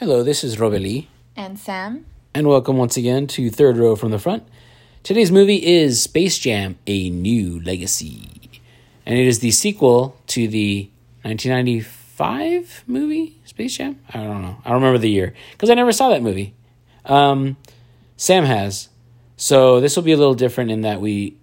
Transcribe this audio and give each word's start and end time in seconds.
Hello, 0.00 0.22
this 0.22 0.42
is 0.42 0.56
Robeli, 0.56 1.08
And 1.36 1.58
Sam? 1.58 2.06
and 2.34 2.48
welcome 2.48 2.78
once 2.78 2.96
again 2.96 3.26
to 3.26 3.50
Third 3.50 3.76
Row 3.76 3.94
from 3.96 4.10
the 4.10 4.18
Front. 4.18 4.44
Today's 5.02 5.30
movie 5.30 5.64
is 5.66 6.00
Space 6.00 6.38
Jam 6.38 6.78
A 6.86 7.10
New 7.10 7.60
Legacy, 7.62 8.50
and 9.04 9.18
it 9.18 9.26
is 9.26 9.40
the 9.40 9.50
sequel 9.50 10.16
to 10.28 10.48
the 10.48 10.88
1995 11.22 12.84
movie 12.86 13.36
Space 13.44 13.76
Jam. 13.76 14.00
I 14.08 14.22
don't 14.24 14.40
know. 14.42 14.56
I 14.64 14.70
don't 14.70 14.80
remember 14.80 14.98
the 14.98 15.10
year 15.10 15.34
because 15.52 15.68
I 15.68 15.74
never 15.74 15.92
saw 15.92 16.08
that 16.08 16.22
movie. 16.22 16.54
Um, 17.04 17.58
Sam 18.16 18.44
has. 18.44 18.88
So 19.36 19.80
this 19.80 19.96
will 19.96 20.02
be 20.02 20.12
a 20.12 20.16
little 20.16 20.34
different 20.34 20.70
in 20.70 20.80
that 20.82 21.00
we, 21.02 21.36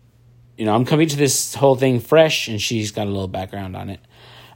you 0.57 0.65
know, 0.65 0.73
I'm 0.73 0.85
coming 0.85 1.07
to 1.07 1.15
this 1.15 1.53
whole 1.55 1.75
thing 1.75 1.99
fresh, 1.99 2.47
and 2.47 2.59
she's 2.59 2.91
got 2.91 3.05
a 3.05 3.09
little 3.11 3.27
background 3.27 3.75
on 3.75 3.89
it. 3.91 3.99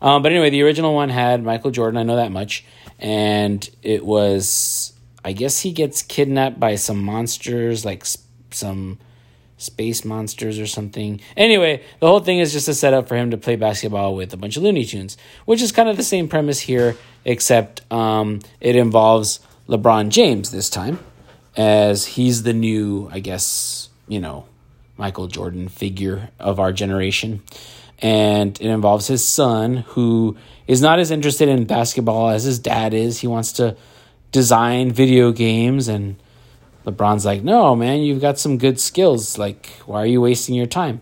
Um, 0.01 0.21
but 0.23 0.31
anyway, 0.31 0.49
the 0.49 0.63
original 0.63 0.93
one 0.95 1.09
had 1.09 1.43
Michael 1.43 1.71
Jordan. 1.71 1.97
I 1.97 2.03
know 2.03 2.15
that 2.15 2.31
much, 2.31 2.65
and 2.99 3.67
it 3.83 4.05
was. 4.05 4.93
I 5.23 5.33
guess 5.33 5.59
he 5.59 5.71
gets 5.71 6.01
kidnapped 6.01 6.59
by 6.59 6.75
some 6.75 7.03
monsters, 7.03 7.85
like 7.85 8.01
s- 8.01 8.17
some 8.49 8.97
space 9.57 10.03
monsters 10.03 10.57
or 10.57 10.65
something. 10.65 11.21
Anyway, 11.37 11.83
the 11.99 12.07
whole 12.07 12.19
thing 12.21 12.39
is 12.39 12.51
just 12.51 12.67
a 12.67 12.73
setup 12.73 13.07
for 13.07 13.15
him 13.15 13.29
to 13.29 13.37
play 13.37 13.55
basketball 13.55 14.15
with 14.15 14.33
a 14.33 14.37
bunch 14.37 14.57
of 14.57 14.63
Looney 14.63 14.83
Tunes, 14.83 15.17
which 15.45 15.61
is 15.61 15.71
kind 15.71 15.87
of 15.87 15.97
the 15.97 16.03
same 16.03 16.27
premise 16.27 16.59
here, 16.61 16.97
except 17.23 17.81
um, 17.93 18.39
it 18.59 18.75
involves 18.75 19.39
LeBron 19.69 20.09
James 20.09 20.49
this 20.49 20.67
time, 20.71 20.97
as 21.55 22.05
he's 22.07 22.41
the 22.41 22.53
new, 22.53 23.07
I 23.11 23.19
guess, 23.19 23.89
you 24.07 24.19
know, 24.19 24.45
Michael 24.97 25.27
Jordan 25.27 25.67
figure 25.67 26.29
of 26.39 26.59
our 26.59 26.73
generation. 26.73 27.43
And 28.01 28.59
it 28.59 28.67
involves 28.67 29.07
his 29.07 29.23
son, 29.23 29.77
who 29.89 30.35
is 30.67 30.81
not 30.81 30.99
as 30.99 31.11
interested 31.11 31.49
in 31.49 31.65
basketball 31.65 32.29
as 32.29 32.43
his 32.43 32.57
dad 32.57 32.93
is. 32.93 33.19
He 33.19 33.27
wants 33.27 33.51
to 33.53 33.75
design 34.31 34.91
video 34.91 35.31
games 35.31 35.87
and 35.87 36.15
LeBron's 36.85 37.25
like, 37.25 37.43
no, 37.43 37.75
man, 37.75 37.99
you've 37.99 38.21
got 38.21 38.39
some 38.39 38.57
good 38.57 38.79
skills. 38.79 39.37
Like, 39.37 39.67
why 39.85 40.01
are 40.01 40.05
you 40.07 40.21
wasting 40.21 40.55
your 40.55 40.65
time? 40.65 41.01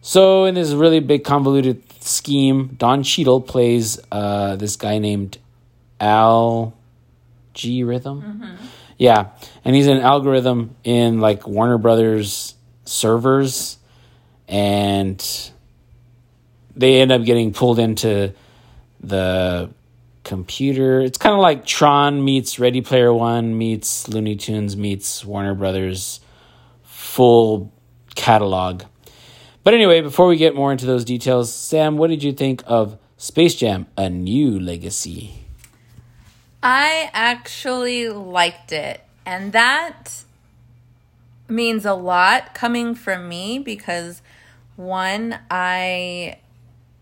So, 0.00 0.44
in 0.44 0.54
this 0.54 0.72
really 0.72 1.00
big 1.00 1.24
convoluted 1.24 1.82
scheme, 2.02 2.74
Don 2.78 3.02
Cheadle 3.02 3.40
plays 3.40 3.98
uh, 4.10 4.56
this 4.56 4.76
guy 4.76 4.98
named 4.98 5.38
Al 6.00 6.74
G 7.54 7.82
Rhythm. 7.82 8.20
Yeah, 8.98 9.30
and 9.64 9.74
he's 9.74 9.88
an 9.88 9.98
algorithm 9.98 10.76
in 10.84 11.20
like 11.20 11.46
Warner 11.46 11.78
Brothers 11.78 12.54
servers, 12.84 13.78
and 14.48 15.20
they 16.76 17.00
end 17.00 17.10
up 17.10 17.24
getting 17.24 17.52
pulled 17.52 17.78
into 17.78 18.32
the 19.00 19.70
computer. 20.24 21.00
It's 21.00 21.18
kind 21.18 21.34
of 21.34 21.40
like 21.40 21.64
Tron 21.64 22.24
meets 22.24 22.58
Ready 22.58 22.82
Player 22.82 23.12
One 23.12 23.56
meets 23.56 24.08
Looney 24.08 24.36
Tunes 24.36 24.76
meets 24.76 25.24
Warner 25.24 25.54
Brothers 25.54 26.20
full 26.84 27.72
catalog. 28.14 28.82
But 29.64 29.74
anyway, 29.74 30.00
before 30.00 30.28
we 30.28 30.36
get 30.36 30.54
more 30.54 30.70
into 30.70 30.86
those 30.86 31.04
details, 31.04 31.52
Sam, 31.52 31.96
what 31.96 32.08
did 32.10 32.22
you 32.22 32.32
think 32.32 32.62
of 32.66 32.98
Space 33.16 33.54
Jam: 33.54 33.86
A 33.96 34.08
New 34.10 34.60
Legacy? 34.60 35.46
I 36.62 37.10
actually 37.12 38.08
liked 38.08 38.72
it. 38.72 39.00
And 39.24 39.52
that 39.52 40.22
means 41.48 41.84
a 41.84 41.94
lot 41.94 42.54
coming 42.54 42.94
from 42.94 43.28
me 43.28 43.58
because 43.58 44.22
one, 44.76 45.38
I 45.50 46.38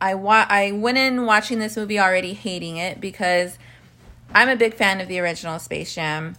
I 0.05 0.15
wa- 0.17 0.45
I 0.51 0.71
went 0.73 0.99
in 0.99 1.25
watching 1.25 1.61
this 1.61 1.79
movie 1.79 1.99
already 1.99 2.35
hating 2.35 2.77
it 2.77 3.01
because 3.01 3.59
I'm 4.35 4.51
a 4.51 4.57
big 4.57 4.75
fan 4.75 5.01
of 5.01 5.09
the 5.09 5.19
original 5.19 5.59
Space 5.59 5.95
Jam. 5.95 6.37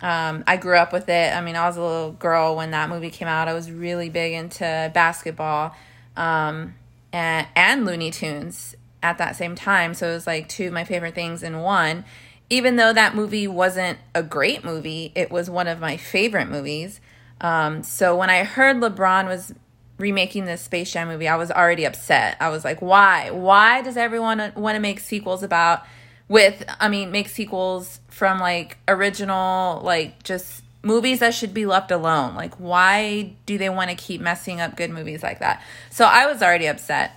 Um, 0.00 0.42
I 0.48 0.56
grew 0.56 0.76
up 0.76 0.92
with 0.92 1.08
it. 1.08 1.32
I 1.32 1.40
mean, 1.40 1.54
I 1.54 1.68
was 1.68 1.76
a 1.76 1.80
little 1.80 2.10
girl 2.10 2.56
when 2.56 2.72
that 2.72 2.90
movie 2.90 3.10
came 3.10 3.28
out. 3.28 3.46
I 3.46 3.54
was 3.54 3.70
really 3.70 4.10
big 4.10 4.32
into 4.32 4.90
basketball 4.92 5.76
um, 6.16 6.74
and, 7.12 7.46
and 7.54 7.86
Looney 7.86 8.10
Tunes 8.10 8.74
at 9.00 9.18
that 9.18 9.36
same 9.36 9.54
time. 9.54 9.94
So 9.94 10.10
it 10.10 10.14
was 10.14 10.26
like 10.26 10.48
two 10.48 10.66
of 10.66 10.72
my 10.72 10.82
favorite 10.82 11.14
things 11.14 11.44
in 11.44 11.60
one. 11.60 12.04
Even 12.50 12.74
though 12.74 12.92
that 12.92 13.14
movie 13.14 13.46
wasn't 13.46 14.00
a 14.12 14.24
great 14.24 14.64
movie, 14.64 15.12
it 15.14 15.30
was 15.30 15.48
one 15.48 15.68
of 15.68 15.78
my 15.78 15.96
favorite 15.96 16.48
movies. 16.48 17.00
Um, 17.40 17.84
so 17.84 18.16
when 18.16 18.28
I 18.28 18.42
heard 18.42 18.78
LeBron 18.78 19.26
was 19.28 19.54
remaking 19.98 20.44
this 20.44 20.62
Space 20.62 20.92
Jam 20.92 21.08
movie, 21.08 21.28
I 21.28 21.36
was 21.36 21.50
already 21.50 21.84
upset. 21.84 22.36
I 22.40 22.48
was 22.48 22.64
like, 22.64 22.82
why? 22.82 23.30
Why 23.30 23.82
does 23.82 23.96
everyone 23.96 24.52
want 24.56 24.74
to 24.74 24.80
make 24.80 25.00
sequels 25.00 25.42
about 25.42 25.84
with 26.28 26.64
I 26.80 26.88
mean, 26.88 27.10
make 27.10 27.28
sequels 27.28 28.00
from 28.08 28.40
like 28.40 28.78
original 28.88 29.80
like 29.82 30.22
just 30.22 30.62
movies 30.82 31.20
that 31.20 31.34
should 31.34 31.54
be 31.54 31.66
left 31.66 31.90
alone? 31.90 32.34
Like 32.34 32.54
why 32.54 33.34
do 33.46 33.58
they 33.58 33.68
want 33.68 33.90
to 33.90 33.96
keep 33.96 34.20
messing 34.20 34.60
up 34.60 34.76
good 34.76 34.90
movies 34.90 35.22
like 35.22 35.40
that? 35.40 35.62
So 35.90 36.04
I 36.04 36.26
was 36.26 36.42
already 36.42 36.66
upset. 36.66 37.12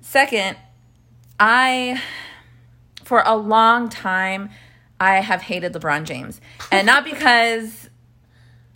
Second, 0.00 0.56
I 1.38 2.00
for 3.04 3.22
a 3.26 3.36
long 3.36 3.88
time 3.88 4.50
I 5.00 5.16
have 5.16 5.42
hated 5.42 5.72
LeBron 5.72 6.04
James. 6.04 6.40
And 6.70 6.86
not 6.86 7.04
because 7.04 7.88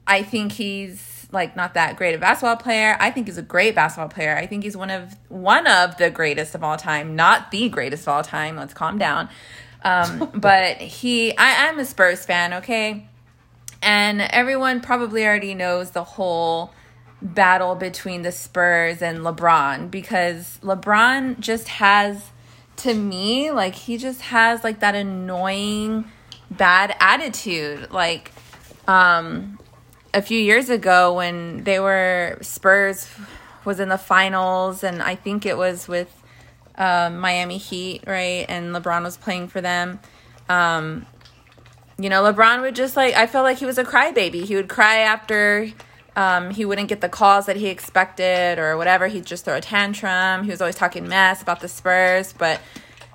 I 0.07 0.23
think 0.23 0.53
he's 0.53 1.14
like 1.34 1.56
not 1.56 1.75
that 1.75 1.97
great 1.97 2.15
a 2.15 2.19
basketball 2.19 2.56
player. 2.56 2.97
I 2.99 3.11
think 3.11 3.27
he's 3.27 3.39
a 3.39 3.43
great 3.43 3.75
basketball 3.75 4.09
player. 4.09 4.37
I 4.37 4.47
think 4.47 4.65
he's 4.65 4.77
one 4.77 4.91
of 4.91 5.17
one 5.28 5.67
of 5.67 5.97
the 5.99 6.11
greatest 6.11 6.55
of 6.55 6.62
all 6.62 6.77
time, 6.77 7.17
not 7.17 7.50
the 7.50 7.69
greatest 7.69 8.05
of 8.05 8.09
all 8.09 8.22
time. 8.22 8.56
Let's 8.56 8.72
calm 8.72 8.99
down. 8.99 9.28
Um, 9.84 10.31
but 10.34 10.78
he, 10.78 11.37
I, 11.37 11.69
I'm 11.69 11.78
a 11.78 11.84
Spurs 11.84 12.25
fan, 12.25 12.55
okay, 12.55 13.06
and 13.83 14.21
everyone 14.22 14.81
probably 14.81 15.27
already 15.27 15.55
knows 15.55 15.91
the 15.91 16.05
whole 16.05 16.72
battle 17.21 17.75
between 17.75 18.22
the 18.22 18.33
Spurs 18.33 19.03
and 19.03 19.19
LeBron 19.19 19.91
because 19.91 20.59
LeBron 20.62 21.41
just 21.41 21.69
has, 21.69 22.31
to 22.77 22.95
me, 22.95 23.51
like 23.51 23.75
he 23.75 23.99
just 23.99 24.21
has 24.22 24.65
like 24.65 24.81
that 24.81 24.95
annoying 24.95 26.05
bad 26.51 26.95
attitude, 27.01 27.91
like 27.91 28.31
um 28.87 29.59
a 30.15 30.23
few 30.23 30.39
years 30.39 30.71
ago 30.71 31.13
when 31.13 31.65
they 31.65 31.81
were 31.81 32.39
Spurs 32.41 33.09
was 33.65 33.81
in 33.81 33.89
the 33.89 33.99
finals 33.99 34.85
and 34.85 35.03
I 35.03 35.17
think 35.17 35.45
it 35.45 35.59
was 35.59 35.89
with 35.89 36.23
um, 36.77 37.19
Miami 37.19 37.59
Heat, 37.59 38.05
right? 38.07 38.47
And 38.49 38.75
LeBron 38.75 39.03
was 39.03 39.17
playing 39.17 39.49
for 39.49 39.61
them. 39.61 39.99
Um, 40.49 41.07
you 41.99 42.09
know, 42.09 42.23
LeBron 42.23 42.63
would 42.63 42.77
just 42.77 42.97
like 42.97 43.15
I 43.15 43.27
felt 43.27 43.45
like 43.45 43.59
he 43.59 43.67
was 43.67 43.77
a 43.77 43.85
crybaby. 43.85 44.45
He 44.45 44.55
would 44.57 44.69
cry 44.69 44.99
after 44.99 45.71
um, 46.17 46.51
he 46.51 46.65
wouldn't 46.65 46.89
get 46.89 47.01
the 47.01 47.09
calls 47.09 47.47
that 47.47 47.57
he 47.57 47.67
expected 47.67 48.59
or 48.59 48.77
whatever. 48.77 49.09
He'd 49.09 49.27
just 49.27 49.45
throw 49.45 49.57
a 49.57 49.61
tantrum. 49.61 50.45
He 50.45 50.51
was 50.51 50.61
always 50.61 50.77
talking 50.77 51.09
mess 51.09 51.43
about 51.43 51.61
the 51.61 51.69
Spurs, 51.69 52.33
but 52.33 52.61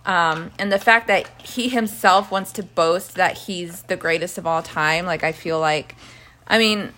um, 0.06 0.52
and 0.60 0.72
the 0.72 0.80
fact 0.80 1.08
that 1.08 1.28
he 1.42 1.70
himself 1.70 2.31
wants 2.31 2.52
to 2.54 2.64
boast 2.64 3.16
that 3.16 3.38
he's 3.38 3.84
the 3.84 3.96
greatest 3.96 4.38
of 4.38 4.48
all 4.48 4.62
time, 4.62 5.06
like 5.06 5.24
I 5.24 5.31
feel 5.31 5.60
like 5.60 5.96
I 6.50 6.58
mean, 6.58 6.92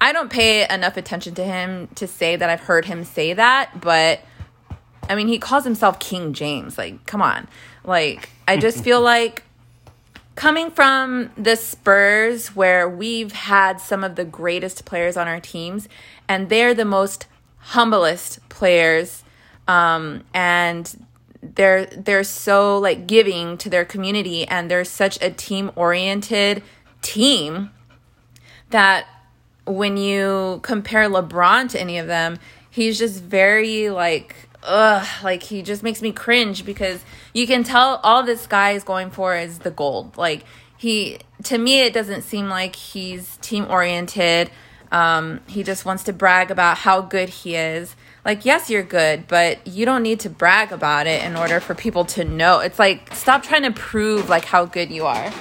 I 0.00 0.12
don't 0.12 0.30
pay 0.30 0.68
enough 0.68 0.96
attention 0.96 1.34
to 1.34 1.44
him 1.44 1.88
to 1.96 2.06
say 2.06 2.36
that 2.36 2.48
I've 2.48 2.60
heard 2.60 2.86
him 2.86 3.04
say 3.04 3.32
that, 3.34 3.80
but 3.80 4.20
I 5.08 5.14
mean, 5.14 5.28
he 5.28 5.38
calls 5.38 5.64
himself 5.64 5.98
King 5.98 6.32
James. 6.32 6.78
Like, 6.78 7.06
come 7.06 7.22
on. 7.22 7.48
Like, 7.84 8.30
I 8.48 8.56
just 8.56 8.82
feel 8.82 9.00
like 9.02 9.44
coming 10.34 10.70
from 10.70 11.30
the 11.36 11.56
Spurs, 11.56 12.48
where 12.54 12.88
we've 12.88 13.32
had 13.32 13.80
some 13.80 14.04
of 14.04 14.16
the 14.16 14.24
greatest 14.24 14.84
players 14.84 15.16
on 15.16 15.28
our 15.28 15.40
teams, 15.40 15.88
and 16.28 16.48
they're 16.48 16.74
the 16.74 16.84
most 16.84 17.26
humblest 17.58 18.46
players, 18.48 19.24
um, 19.66 20.24
and 20.34 21.04
they're 21.42 21.86
they're 21.86 22.24
so 22.24 22.78
like 22.78 23.06
giving 23.06 23.56
to 23.58 23.70
their 23.70 23.84
community, 23.84 24.46
and 24.46 24.70
they're 24.70 24.84
such 24.84 25.20
a 25.22 25.30
team 25.30 25.70
oriented 25.74 26.62
team 27.02 27.70
that 28.70 29.06
when 29.66 29.96
you 29.96 30.60
compare 30.62 31.08
LeBron 31.08 31.70
to 31.70 31.80
any 31.80 31.98
of 31.98 32.06
them, 32.06 32.38
he's 32.70 32.98
just 32.98 33.22
very 33.22 33.90
like 33.90 34.34
ugh, 34.62 35.06
like 35.22 35.42
he 35.42 35.62
just 35.62 35.82
makes 35.82 36.02
me 36.02 36.12
cringe 36.12 36.64
because 36.64 37.04
you 37.32 37.46
can 37.46 37.64
tell 37.64 38.00
all 38.02 38.22
this 38.22 38.46
guy 38.46 38.72
is 38.72 38.84
going 38.84 39.10
for 39.10 39.36
is 39.36 39.60
the 39.60 39.70
gold. 39.70 40.16
Like 40.16 40.44
he 40.76 41.18
to 41.44 41.58
me 41.58 41.80
it 41.80 41.92
doesn't 41.92 42.22
seem 42.22 42.48
like 42.48 42.76
he's 42.76 43.36
team 43.38 43.66
oriented. 43.68 44.50
Um, 44.92 45.40
he 45.48 45.62
just 45.62 45.84
wants 45.84 46.04
to 46.04 46.12
brag 46.12 46.50
about 46.50 46.78
how 46.78 47.00
good 47.00 47.28
he 47.28 47.56
is. 47.56 47.96
Like, 48.24 48.44
yes, 48.44 48.70
you're 48.70 48.82
good, 48.82 49.26
but 49.28 49.66
you 49.66 49.84
don't 49.84 50.02
need 50.02 50.20
to 50.20 50.30
brag 50.30 50.72
about 50.72 51.06
it 51.06 51.24
in 51.24 51.36
order 51.36 51.60
for 51.60 51.74
people 51.74 52.04
to 52.06 52.24
know. 52.24 52.60
It's 52.60 52.78
like 52.78 53.14
stop 53.14 53.42
trying 53.42 53.62
to 53.62 53.72
prove 53.72 54.28
like 54.28 54.44
how 54.44 54.64
good 54.64 54.90
you 54.90 55.06
are. 55.06 55.32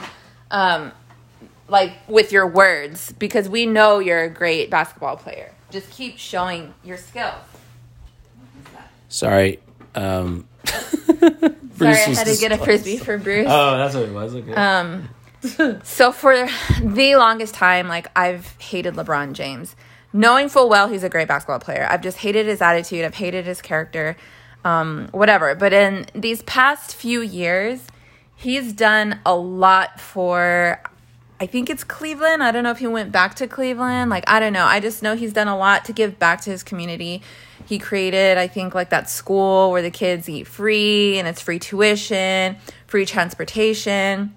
Um, 0.51 0.91
like 1.67 1.93
with 2.07 2.31
your 2.31 2.47
words 2.47 3.11
because 3.13 3.49
we 3.49 3.65
know 3.65 3.99
you're 3.99 4.23
a 4.23 4.29
great 4.29 4.69
basketball 4.69 5.17
player. 5.17 5.51
Just 5.71 5.89
keep 5.91 6.17
showing 6.17 6.73
your 6.83 6.97
skills. 6.97 7.33
Sorry. 9.09 9.59
Um, 9.95 10.47
Sorry, 10.65 12.03
I 12.03 12.09
was 12.09 12.17
had 12.17 12.27
to 12.27 12.37
get 12.37 12.51
a 12.51 12.57
frisbee 12.57 12.97
for 12.97 13.17
Bruce. 13.17 13.47
Oh, 13.49 13.77
that's 13.77 13.95
what 13.95 14.03
it 14.03 14.13
was. 14.13 14.35
Okay. 14.35 14.53
Um, 14.53 15.09
so 15.83 16.11
for 16.11 16.47
the 16.81 17.15
longest 17.17 17.53
time, 17.53 17.87
like 17.87 18.07
I've 18.15 18.55
hated 18.59 18.95
LeBron 18.95 19.33
James, 19.33 19.75
knowing 20.13 20.49
full 20.49 20.69
well 20.69 20.87
he's 20.87 21.03
a 21.03 21.09
great 21.09 21.27
basketball 21.27 21.59
player. 21.59 21.87
I've 21.89 22.01
just 22.01 22.17
hated 22.17 22.45
his 22.45 22.61
attitude. 22.61 23.03
I've 23.03 23.15
hated 23.15 23.45
his 23.45 23.61
character, 23.61 24.15
um, 24.63 25.09
whatever. 25.11 25.53
But 25.55 25.73
in 25.73 26.07
these 26.15 26.41
past 26.43 26.95
few 26.95 27.21
years, 27.21 27.81
he's 28.35 28.73
done 28.73 29.19
a 29.25 29.35
lot 29.35 29.99
for. 29.99 30.81
I 31.39 31.45
think 31.47 31.69
it's 31.69 31.83
Cleveland. 31.83 32.41
I 32.43 32.51
don't 32.51 32.63
know 32.63 32.71
if 32.71 32.79
he 32.79 32.87
went 32.87 33.11
back 33.11 33.35
to 33.35 33.47
Cleveland. 33.47 34.09
Like 34.09 34.23
I 34.27 34.39
don't 34.39 34.53
know. 34.53 34.65
I 34.65 34.79
just 34.79 35.03
know 35.03 35.15
he's 35.15 35.33
done 35.33 35.47
a 35.47 35.57
lot 35.57 35.85
to 35.85 35.93
give 35.93 36.17
back 36.17 36.41
to 36.41 36.49
his 36.49 36.63
community. 36.63 37.21
He 37.65 37.79
created, 37.79 38.37
I 38.37 38.47
think, 38.47 38.75
like 38.75 38.89
that 38.91 39.09
school 39.09 39.71
where 39.71 39.81
the 39.81 39.91
kids 39.91 40.29
eat 40.29 40.47
free 40.47 41.17
and 41.17 41.27
it's 41.27 41.41
free 41.41 41.59
tuition, 41.59 42.57
free 42.87 43.05
transportation 43.05 44.35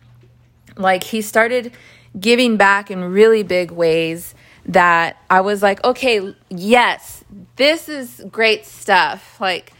like 0.78 1.04
he 1.04 1.20
started 1.20 1.72
giving 2.18 2.56
back 2.56 2.90
in 2.90 3.02
really 3.04 3.42
big 3.42 3.70
ways 3.70 4.34
that 4.66 5.16
I 5.28 5.40
was 5.40 5.62
like, 5.62 5.82
okay, 5.84 6.34
yes, 6.48 7.24
this 7.56 7.88
is 7.88 8.24
great 8.30 8.64
stuff. 8.64 9.40
Like, 9.40 9.72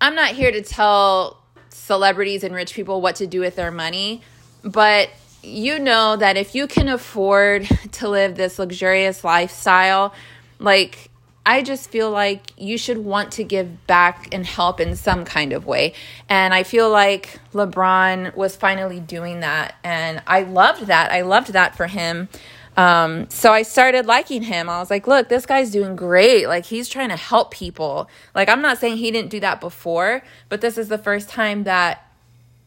I'm 0.00 0.14
not 0.14 0.30
here 0.30 0.50
to 0.50 0.62
tell 0.62 1.40
celebrities 1.68 2.44
and 2.44 2.54
rich 2.54 2.74
people 2.74 3.00
what 3.00 3.16
to 3.16 3.26
do 3.26 3.40
with 3.40 3.56
their 3.56 3.70
money, 3.70 4.22
but 4.62 5.10
you 5.44 5.78
know 5.78 6.16
that 6.16 6.36
if 6.36 6.54
you 6.54 6.66
can 6.66 6.88
afford 6.88 7.68
to 7.92 8.08
live 8.08 8.34
this 8.34 8.58
luxurious 8.58 9.24
lifestyle, 9.24 10.14
like 10.58 11.10
I 11.46 11.62
just 11.62 11.90
feel 11.90 12.10
like 12.10 12.52
you 12.56 12.78
should 12.78 12.98
want 12.98 13.32
to 13.32 13.44
give 13.44 13.86
back 13.86 14.32
and 14.32 14.46
help 14.46 14.80
in 14.80 14.96
some 14.96 15.24
kind 15.24 15.52
of 15.52 15.66
way. 15.66 15.92
And 16.28 16.54
I 16.54 16.62
feel 16.62 16.90
like 16.90 17.38
LeBron 17.52 18.34
was 18.34 18.56
finally 18.56 18.98
doing 18.98 19.40
that. 19.40 19.74
And 19.84 20.22
I 20.26 20.42
loved 20.42 20.86
that. 20.86 21.12
I 21.12 21.20
loved 21.20 21.52
that 21.52 21.76
for 21.76 21.86
him. 21.86 22.28
Um, 22.76 23.28
so 23.28 23.52
I 23.52 23.62
started 23.62 24.06
liking 24.06 24.42
him. 24.42 24.68
I 24.68 24.80
was 24.80 24.90
like, 24.90 25.06
look, 25.06 25.28
this 25.28 25.46
guy's 25.46 25.70
doing 25.70 25.94
great. 25.96 26.48
Like, 26.48 26.64
he's 26.64 26.88
trying 26.88 27.10
to 27.10 27.16
help 27.16 27.52
people. 27.52 28.08
Like, 28.34 28.48
I'm 28.48 28.62
not 28.62 28.78
saying 28.78 28.96
he 28.96 29.10
didn't 29.10 29.30
do 29.30 29.38
that 29.40 29.60
before, 29.60 30.22
but 30.48 30.60
this 30.60 30.76
is 30.76 30.88
the 30.88 30.98
first 30.98 31.28
time 31.28 31.64
that 31.64 32.03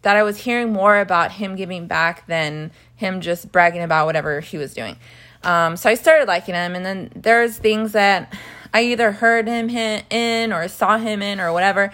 that 0.02 0.16
I 0.16 0.24
was 0.24 0.38
hearing 0.38 0.72
more 0.72 1.00
about 1.00 1.34
him 1.34 1.56
giving 1.56 1.88
back 1.88 2.28
than 2.28 2.72
him 2.96 3.22
just 3.22 3.52
bragging 3.52 3.82
about 3.82 4.06
whatever 4.06 4.40
he 4.40 4.58
was 4.58 4.74
doing. 4.74 4.98
Um, 5.44 5.78
so 5.78 5.90
I 5.90 5.96
started 5.96 6.28
liking 6.28 6.56
him, 6.56 6.76
and 6.76 6.86
then 6.86 7.12
there's 7.16 7.58
things 7.58 7.92
that 7.94 8.34
I 8.74 8.84
either 8.84 9.12
heard 9.12 9.48
him 9.48 9.70
in 9.70 10.54
or 10.54 10.68
saw 10.68 10.98
him 10.98 11.22
in 11.22 11.40
or 11.40 11.54
whatever. 11.54 11.92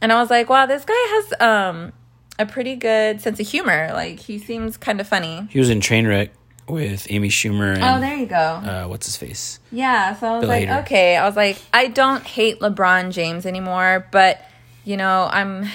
And 0.00 0.12
I 0.12 0.20
was 0.20 0.30
like, 0.30 0.48
wow, 0.48 0.66
this 0.66 0.84
guy 0.84 0.94
has 0.94 1.40
um, 1.40 1.92
a 2.38 2.46
pretty 2.46 2.76
good 2.76 3.20
sense 3.20 3.38
of 3.40 3.48
humor. 3.48 3.90
Like, 3.92 4.18
he 4.18 4.38
seems 4.38 4.76
kind 4.76 5.00
of 5.00 5.08
funny. 5.08 5.46
He 5.50 5.58
was 5.58 5.70
in 5.70 5.80
Trainwreck 5.80 6.30
with 6.68 7.06
Amy 7.10 7.28
Schumer 7.28 7.74
and 7.74 7.82
oh, 7.82 8.00
there 8.00 8.16
you 8.16 8.26
go. 8.26 8.36
Uh, 8.36 8.86
what's 8.86 9.06
his 9.06 9.16
face? 9.16 9.58
Yeah, 9.72 10.14
so 10.14 10.26
I 10.26 10.32
was 10.32 10.40
Bill 10.42 10.48
like, 10.48 10.68
Hader. 10.68 10.82
okay. 10.82 11.16
I 11.16 11.26
was 11.26 11.36
like, 11.36 11.58
I 11.72 11.88
don't 11.88 12.24
hate 12.24 12.60
LeBron 12.60 13.12
James 13.12 13.46
anymore, 13.46 14.06
but 14.10 14.40
you 14.84 14.96
know, 14.96 15.28
I'm 15.30 15.68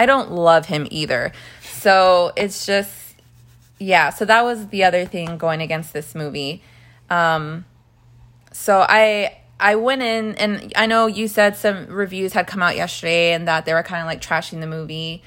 I 0.00 0.06
don't 0.06 0.32
love 0.32 0.64
him 0.64 0.88
either. 0.90 1.30
So 1.60 2.32
it's 2.34 2.64
just 2.64 2.90
yeah, 3.78 4.08
so 4.08 4.24
that 4.24 4.44
was 4.44 4.68
the 4.68 4.84
other 4.84 5.04
thing 5.04 5.36
going 5.36 5.60
against 5.60 5.92
this 5.92 6.14
movie. 6.14 6.62
Um 7.10 7.66
so 8.50 8.84
I 8.88 9.36
I 9.60 9.74
went 9.74 10.00
in 10.00 10.36
and 10.36 10.72
I 10.74 10.86
know 10.86 11.06
you 11.06 11.28
said 11.28 11.54
some 11.54 11.86
reviews 11.88 12.32
had 12.32 12.46
come 12.46 12.62
out 12.62 12.76
yesterday 12.76 13.34
and 13.34 13.46
that 13.46 13.66
they 13.66 13.74
were 13.74 13.82
kind 13.82 14.00
of 14.00 14.06
like 14.06 14.22
trashing 14.22 14.60
the 14.60 14.66
movie. 14.66 15.22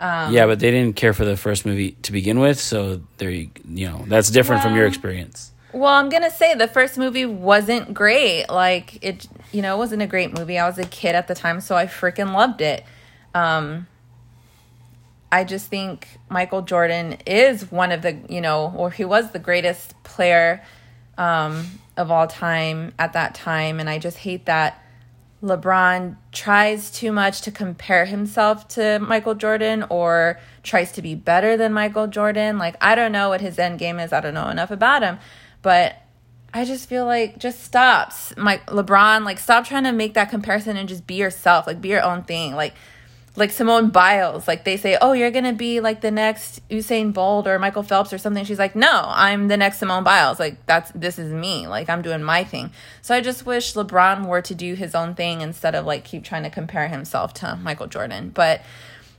Um, 0.00 0.32
yeah, 0.32 0.46
but 0.46 0.58
they 0.58 0.70
didn't 0.70 0.96
care 0.96 1.12
for 1.12 1.26
the 1.26 1.36
first 1.36 1.66
movie 1.66 1.92
to 2.02 2.10
begin 2.10 2.40
with, 2.40 2.58
so 2.58 3.02
there 3.18 3.30
you 3.30 3.50
you 3.68 3.88
know 3.88 4.04
that's 4.08 4.30
different 4.30 4.60
well, 4.60 4.70
from 4.70 4.76
your 4.76 4.86
experience. 4.86 5.52
Well, 5.72 5.92
I'm 5.92 6.08
gonna 6.08 6.30
say 6.30 6.54
the 6.54 6.66
first 6.66 6.96
movie 6.96 7.26
wasn't 7.26 7.92
great. 7.92 8.46
Like 8.48 9.04
it, 9.04 9.28
you 9.52 9.60
know, 9.60 9.74
it 9.74 9.78
wasn't 9.78 10.00
a 10.00 10.06
great 10.06 10.36
movie. 10.36 10.58
I 10.58 10.66
was 10.66 10.78
a 10.78 10.86
kid 10.86 11.14
at 11.14 11.28
the 11.28 11.34
time, 11.34 11.60
so 11.60 11.76
I 11.76 11.86
freaking 11.86 12.32
loved 12.32 12.62
it. 12.62 12.84
Um, 13.34 13.86
I 15.34 15.42
just 15.42 15.66
think 15.66 16.06
Michael 16.28 16.62
Jordan 16.62 17.18
is 17.26 17.68
one 17.72 17.90
of 17.90 18.02
the, 18.02 18.16
you 18.28 18.40
know, 18.40 18.72
or 18.76 18.92
he 18.92 19.04
was 19.04 19.32
the 19.32 19.40
greatest 19.40 20.00
player 20.04 20.62
um, 21.18 21.66
of 21.96 22.12
all 22.12 22.28
time 22.28 22.94
at 23.00 23.14
that 23.14 23.34
time. 23.34 23.80
And 23.80 23.90
I 23.90 23.98
just 23.98 24.18
hate 24.18 24.46
that 24.46 24.80
LeBron 25.42 26.16
tries 26.30 26.88
too 26.88 27.10
much 27.10 27.40
to 27.42 27.50
compare 27.50 28.04
himself 28.04 28.68
to 28.68 29.00
Michael 29.00 29.34
Jordan 29.34 29.84
or 29.90 30.38
tries 30.62 30.92
to 30.92 31.02
be 31.02 31.16
better 31.16 31.56
than 31.56 31.72
Michael 31.72 32.06
Jordan. 32.06 32.56
Like, 32.56 32.76
I 32.80 32.94
don't 32.94 33.10
know 33.10 33.30
what 33.30 33.40
his 33.40 33.58
end 33.58 33.80
game 33.80 33.98
is. 33.98 34.12
I 34.12 34.20
don't 34.20 34.34
know 34.34 34.50
enough 34.50 34.70
about 34.70 35.02
him. 35.02 35.18
But 35.62 35.96
I 36.52 36.64
just 36.64 36.88
feel 36.88 37.06
like 37.06 37.40
just 37.40 37.64
stops. 37.64 38.36
Mike 38.36 38.66
LeBron, 38.66 39.24
like 39.24 39.40
stop 39.40 39.64
trying 39.64 39.82
to 39.82 39.90
make 39.90 40.14
that 40.14 40.30
comparison 40.30 40.76
and 40.76 40.88
just 40.88 41.08
be 41.08 41.14
yourself. 41.14 41.66
Like 41.66 41.80
be 41.80 41.88
your 41.88 42.04
own 42.04 42.22
thing. 42.22 42.54
Like 42.54 42.74
like 43.36 43.50
Simone 43.50 43.90
Biles, 43.90 44.46
like 44.46 44.64
they 44.64 44.76
say, 44.76 44.96
oh, 45.00 45.12
you're 45.12 45.32
gonna 45.32 45.52
be 45.52 45.80
like 45.80 46.00
the 46.00 46.10
next 46.12 46.66
Usain 46.68 47.12
Bolt 47.12 47.48
or 47.48 47.58
Michael 47.58 47.82
Phelps 47.82 48.12
or 48.12 48.18
something. 48.18 48.44
She's 48.44 48.60
like, 48.60 48.76
no, 48.76 49.06
I'm 49.06 49.48
the 49.48 49.56
next 49.56 49.78
Simone 49.78 50.04
Biles. 50.04 50.38
Like 50.38 50.64
that's 50.66 50.92
this 50.92 51.18
is 51.18 51.32
me. 51.32 51.66
Like 51.66 51.88
I'm 51.88 52.00
doing 52.00 52.22
my 52.22 52.44
thing. 52.44 52.70
So 53.02 53.14
I 53.14 53.20
just 53.20 53.44
wish 53.44 53.74
LeBron 53.74 54.26
were 54.26 54.42
to 54.42 54.54
do 54.54 54.74
his 54.74 54.94
own 54.94 55.16
thing 55.16 55.40
instead 55.40 55.74
of 55.74 55.84
like 55.84 56.04
keep 56.04 56.22
trying 56.22 56.44
to 56.44 56.50
compare 56.50 56.86
himself 56.86 57.34
to 57.34 57.56
Michael 57.56 57.88
Jordan. 57.88 58.30
But 58.30 58.62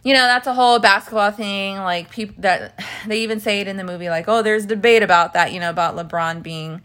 you 0.02 0.14
know 0.14 0.22
that's 0.22 0.48
a 0.48 0.54
whole 0.54 0.80
basketball 0.80 1.32
thing. 1.32 1.78
Like 1.78 2.10
people 2.10 2.36
that 2.40 2.80
they 3.08 3.20
even 3.20 3.42
say 3.42 3.60
it 3.60 3.68
in 3.68 3.76
the 3.76 3.84
movie, 3.84 4.10
like, 4.10 4.30
oh, 4.30 4.42
there's 4.42 4.66
debate 4.66 5.04
about 5.04 5.34
that. 5.34 5.52
You 5.52 5.60
know 5.60 5.70
about 5.70 5.96
LeBron 5.98 6.42
being 6.42 6.82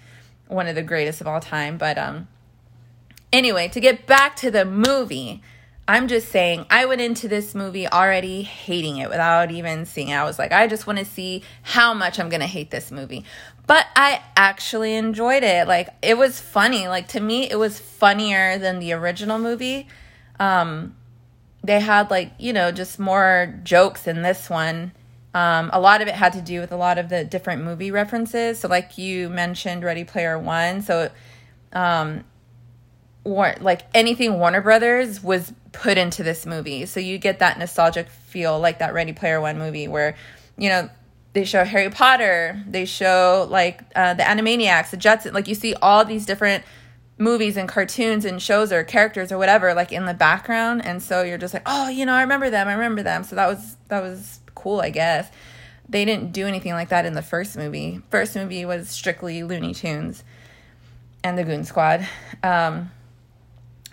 one 0.49 0.67
of 0.67 0.75
the 0.75 0.83
greatest 0.83 1.21
of 1.21 1.29
all 1.29 1.39
time. 1.39 1.79
But 1.79 1.97
um, 1.97 2.27
anyway, 3.33 3.69
to 3.69 3.79
get 3.79 4.07
back 4.07 4.35
to 4.37 4.51
the 4.51 4.65
movie 4.65 5.43
I'm 5.91 6.07
just 6.07 6.29
saying, 6.29 6.67
I 6.71 6.87
went 6.87 7.01
into 7.01 7.27
this 7.27 7.53
movie 7.53 7.89
already 7.89 8.43
hating 8.43 8.99
it 8.99 9.09
without 9.09 9.51
even 9.51 9.87
seeing 9.87 10.11
it. 10.11 10.15
I 10.15 10.23
was 10.23 10.39
like, 10.39 10.53
I 10.53 10.69
just 10.69 10.87
want 10.87 11.01
to 11.01 11.05
see 11.05 11.43
how 11.63 11.95
much 11.95 12.21
I'm 12.21 12.29
going 12.29 12.43
to 12.43 12.47
hate 12.47 12.71
this 12.71 12.93
movie. 12.93 13.25
But 13.67 13.87
I 13.97 14.23
actually 14.37 14.95
enjoyed 14.95 15.43
it. 15.43 15.67
Like, 15.67 15.89
it 16.01 16.17
was 16.17 16.39
funny. 16.39 16.87
Like, 16.87 17.09
to 17.09 17.21
me, 17.21 17.51
it 17.51 17.59
was 17.59 17.81
funnier 17.81 18.57
than 18.57 18.79
the 18.79 18.93
original 18.93 19.41
movie. 19.41 19.89
Um, 20.39 20.95
they 21.65 21.81
had, 21.81 22.09
like, 22.09 22.35
you 22.39 22.53
know, 22.53 22.71
just 22.71 23.01
more 23.01 23.53
jokes 23.65 24.07
in 24.07 24.23
this 24.23 24.49
one. 24.49 24.93
Um, 25.35 25.71
a 25.73 25.81
lot 25.81 26.03
of 26.03 26.07
it 26.07 26.15
had 26.15 26.35
to 26.35 26.41
do 26.41 26.61
with 26.61 26.71
a 26.71 26.77
lot 26.77 26.99
of 26.99 27.09
the 27.09 27.25
different 27.25 27.65
movie 27.65 27.91
references. 27.91 28.61
So, 28.61 28.69
like 28.69 28.97
you 28.97 29.29
mentioned, 29.29 29.83
Ready 29.83 30.05
Player 30.05 30.39
One. 30.39 30.83
So, 30.83 31.11
um, 31.73 32.23
war- 33.25 33.57
like 33.61 33.83
anything 33.95 34.39
Warner 34.39 34.61
Brothers 34.61 35.23
was 35.23 35.53
put 35.73 35.99
into 35.99 36.23
this 36.23 36.47
movie. 36.47 36.87
So 36.87 37.01
you 37.01 37.19
get 37.19 37.39
that 37.41 37.59
nostalgic 37.59 38.09
feel 38.09 38.59
like 38.59 38.79
that 38.79 38.95
Ready 38.95 39.13
Player 39.13 39.41
One 39.41 39.59
movie 39.59 39.89
where, 39.89 40.17
you 40.57 40.69
know, 40.69 40.89
they 41.33 41.45
show 41.45 41.65
Harry 41.65 41.91
Potter, 41.91 42.61
they 42.67 42.85
show 42.85 43.47
like 43.49 43.83
uh, 43.95 44.15
the 44.15 44.23
Animaniacs, 44.23 44.91
the 44.91 44.97
Jetsons, 44.97 45.33
like 45.33 45.47
you 45.47 45.55
see 45.55 45.75
all 45.75 46.05
these 46.05 46.27
different 46.27 46.65
movies 47.19 47.57
and 47.57 47.69
cartoons 47.69 48.25
and 48.25 48.41
shows 48.41 48.73
or 48.73 48.83
characters 48.83 49.31
or 49.31 49.37
whatever 49.37 49.75
like 49.75 49.93
in 49.93 50.07
the 50.07 50.15
background. 50.15 50.85
And 50.85 51.03
so 51.03 51.23
you're 51.23 51.39
just 51.39 51.55
like 51.55 51.63
oh 51.67 51.89
you 51.89 52.07
know 52.07 52.15
i 52.15 52.23
remember 52.23 52.51
them 52.51 52.67
i 52.67 52.73
remember 52.73 53.03
them. 53.03 53.25
So 53.25 53.37
that 53.37 53.47
was 53.47 53.77
that 53.89 54.03
was 54.03 54.41
cool 54.55 54.81
i 54.81 54.91
guess. 54.91 55.31
They 55.89 56.05
didn't 56.05 56.33
do 56.33 56.47
anything 56.47 56.73
like 56.73 56.89
that 56.89 57.05
in 57.05 57.15
the 57.15 57.23
first 57.23 57.57
movie. 57.57 58.01
First 58.11 58.35
movie 58.37 58.65
was 58.65 58.89
strictly 58.89 59.43
looney 59.43 59.75
tunes 59.75 60.25
and 61.23 61.37
the 61.37 61.45
goon 61.45 61.65
squad. 61.65 62.07
Um, 62.43 62.91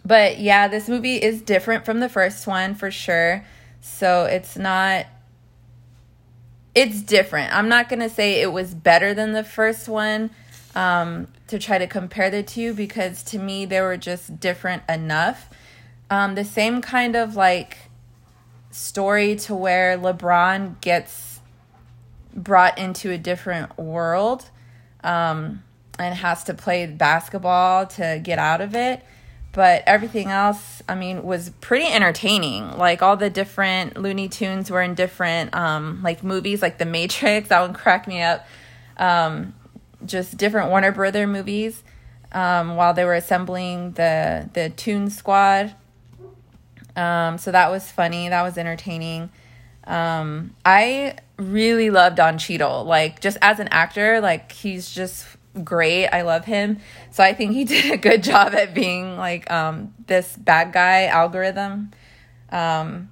but 0.08 0.40
yeah, 0.40 0.70
this 0.70 0.88
movie 0.88 1.18
is 1.18 1.42
different 1.42 1.84
from 1.84 2.00
the 2.00 2.08
first 2.08 2.48
one 2.48 2.76
for 2.76 2.90
sure. 2.90 3.44
So 3.82 4.24
it's 4.24 4.58
not 4.58 5.06
it's 6.74 7.02
different. 7.02 7.54
I'm 7.54 7.68
not 7.68 7.90
going 7.90 8.02
to 8.02 8.10
say 8.10 8.40
it 8.40 8.52
was 8.52 8.74
better 8.74 9.14
than 9.14 9.34
the 9.34 9.44
first 9.44 9.90
one 9.90 10.30
um, 10.76 11.28
to 11.48 11.58
try 11.58 11.80
to 11.80 11.88
compare 11.88 12.30
the 12.30 12.44
two 12.44 12.74
because 12.74 13.24
to 13.24 13.40
me 13.40 13.66
they 13.66 13.82
were 13.82 13.98
just 13.98 14.40
different 14.40 14.84
enough. 14.88 15.50
Um, 16.10 16.36
the 16.36 16.46
same 16.46 16.82
kind 16.82 17.16
of 17.16 17.36
like 17.36 17.78
story 18.72 19.36
to 19.38 19.56
where 19.56 19.98
LeBron 19.98 20.80
gets 20.80 21.42
brought 22.34 22.78
into 22.78 23.12
a 23.12 23.18
different 23.18 23.78
world 23.78 24.50
um, 25.04 25.64
and 26.00 26.16
has 26.16 26.46
to 26.46 26.54
play 26.54 26.86
basketball 26.86 27.88
to 27.88 28.22
get 28.24 28.40
out 28.40 28.62
of 28.62 28.74
it 28.74 29.04
but 29.58 29.82
everything 29.88 30.28
else 30.28 30.84
i 30.88 30.94
mean 30.94 31.24
was 31.24 31.50
pretty 31.62 31.88
entertaining. 31.88 32.78
Like 32.78 33.02
all 33.02 33.18
the 33.18 33.32
different 33.32 33.98
looney 33.98 34.30
tunes 34.30 34.70
were 34.70 34.84
in 34.84 34.94
different 34.94 35.56
um, 35.56 36.02
like 36.04 36.24
movies 36.24 36.62
like 36.62 36.78
the 36.78 36.86
matrix 36.86 37.50
that 37.50 37.60
one 37.62 37.74
cracked 37.74 38.08
me 38.08 38.22
up. 38.22 38.46
Um, 38.98 39.56
just 40.06 40.38
different 40.38 40.70
warner 40.70 40.92
brother 40.92 41.26
movies 41.26 41.84
um, 42.32 42.76
while 42.76 42.94
they 42.94 43.04
were 43.04 43.16
assembling 43.16 43.94
the 43.94 44.48
the 44.54 44.70
toon 44.70 45.10
squad. 45.10 45.74
Um, 46.96 47.40
so 47.40 47.52
that 47.52 47.72
was 47.72 47.90
funny. 47.90 48.30
That 48.30 48.44
was 48.44 48.60
entertaining. 48.60 49.32
Um, 49.86 50.56
I 50.66 51.16
really 51.38 51.90
loved 51.90 52.18
Don 52.18 52.38
Cheadle. 52.38 52.84
Like 52.84 53.22
just 53.22 53.40
as 53.42 53.60
an 53.60 53.70
actor, 53.70 54.22
like 54.22 54.52
he's 54.52 54.94
just 54.94 55.26
great. 55.64 56.08
I 56.08 56.22
love 56.22 56.46
him. 56.46 56.80
So 57.12 57.24
I 57.24 57.34
think 57.34 57.52
he 57.54 57.64
did 57.66 57.92
a 57.92 57.98
good 57.98 58.24
job 58.24 58.54
at 58.54 58.74
being 58.74 59.18
like 59.18 59.50
um, 59.52 59.94
this 60.08 60.36
bad 60.36 60.72
guy 60.74 61.06
algorithm, 61.06 61.92
um, 62.52 63.10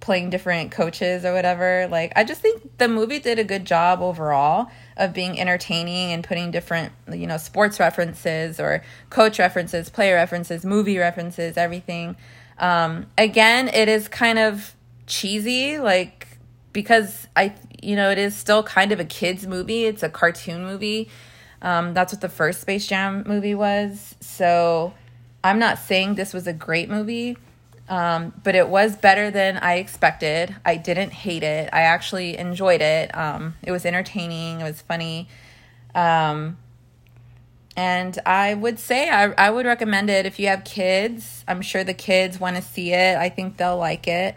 playing 0.00 0.30
different 0.30 0.70
coaches 0.70 1.24
or 1.24 1.32
whatever. 1.32 1.88
Like 1.90 2.12
I 2.16 2.24
just 2.24 2.40
think 2.40 2.78
the 2.78 2.88
movie 2.88 3.18
did 3.18 3.38
a 3.38 3.44
good 3.44 3.64
job 3.64 4.00
overall 4.00 4.70
of 4.96 5.12
being 5.12 5.38
entertaining 5.38 6.12
and 6.12 6.22
putting 6.24 6.50
different 6.50 6.92
you 7.12 7.26
know 7.26 7.36
sports 7.36 7.80
references 7.80 8.60
or 8.60 8.82
coach 9.10 9.38
references, 9.38 9.90
player 9.90 10.14
references, 10.14 10.64
movie 10.64 10.98
references, 10.98 11.56
everything. 11.56 12.16
Um, 12.58 13.06
again, 13.18 13.68
it 13.68 13.88
is 13.88 14.08
kind 14.08 14.38
of 14.38 14.74
cheesy, 15.06 15.78
like 15.78 16.38
because 16.72 17.26
I 17.34 17.54
you 17.82 17.96
know 17.96 18.10
it 18.10 18.18
is 18.18 18.36
still 18.36 18.62
kind 18.62 18.92
of 18.92 19.00
a 19.00 19.04
kids 19.04 19.46
movie. 19.46 19.84
It's 19.84 20.02
a 20.02 20.08
cartoon 20.08 20.64
movie. 20.64 21.08
Um, 21.62 21.94
that's 21.94 22.12
what 22.12 22.20
the 22.20 22.28
first 22.28 22.60
Space 22.60 22.86
Jam 22.86 23.24
movie 23.26 23.54
was. 23.54 24.14
So 24.20 24.94
I'm 25.42 25.58
not 25.58 25.78
saying 25.78 26.14
this 26.14 26.32
was 26.32 26.46
a 26.46 26.52
great 26.52 26.88
movie, 26.88 27.36
um, 27.88 28.32
but 28.42 28.54
it 28.54 28.68
was 28.68 28.96
better 28.96 29.30
than 29.30 29.56
I 29.58 29.74
expected. 29.76 30.54
I 30.64 30.76
didn't 30.76 31.12
hate 31.12 31.42
it. 31.42 31.70
I 31.72 31.82
actually 31.82 32.36
enjoyed 32.36 32.80
it. 32.80 33.16
Um, 33.16 33.54
it 33.62 33.70
was 33.70 33.84
entertaining. 33.86 34.60
It 34.60 34.64
was 34.64 34.82
funny. 34.82 35.28
Um, 35.94 36.58
and 37.76 38.18
I 38.24 38.54
would 38.54 38.78
say 38.78 39.10
I, 39.10 39.32
I 39.32 39.50
would 39.50 39.66
recommend 39.66 40.08
it 40.08 40.24
if 40.24 40.38
you 40.38 40.48
have 40.48 40.64
kids. 40.64 41.44
I'm 41.46 41.60
sure 41.62 41.84
the 41.84 41.94
kids 41.94 42.40
want 42.40 42.56
to 42.56 42.62
see 42.62 42.92
it. 42.92 43.16
I 43.16 43.28
think 43.28 43.58
they'll 43.58 43.76
like 43.76 44.08
it. 44.08 44.36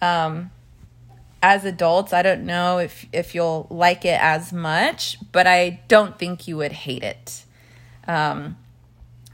Um, 0.00 0.50
as 1.42 1.64
adults, 1.64 2.12
I 2.12 2.22
don't 2.22 2.44
know 2.44 2.78
if 2.78 3.06
if 3.12 3.34
you'll 3.34 3.66
like 3.70 4.04
it 4.04 4.20
as 4.20 4.52
much, 4.52 5.16
but 5.32 5.46
I 5.46 5.80
don't 5.88 6.18
think 6.18 6.46
you 6.46 6.56
would 6.58 6.72
hate 6.72 7.02
it. 7.02 7.44
Um, 8.06 8.56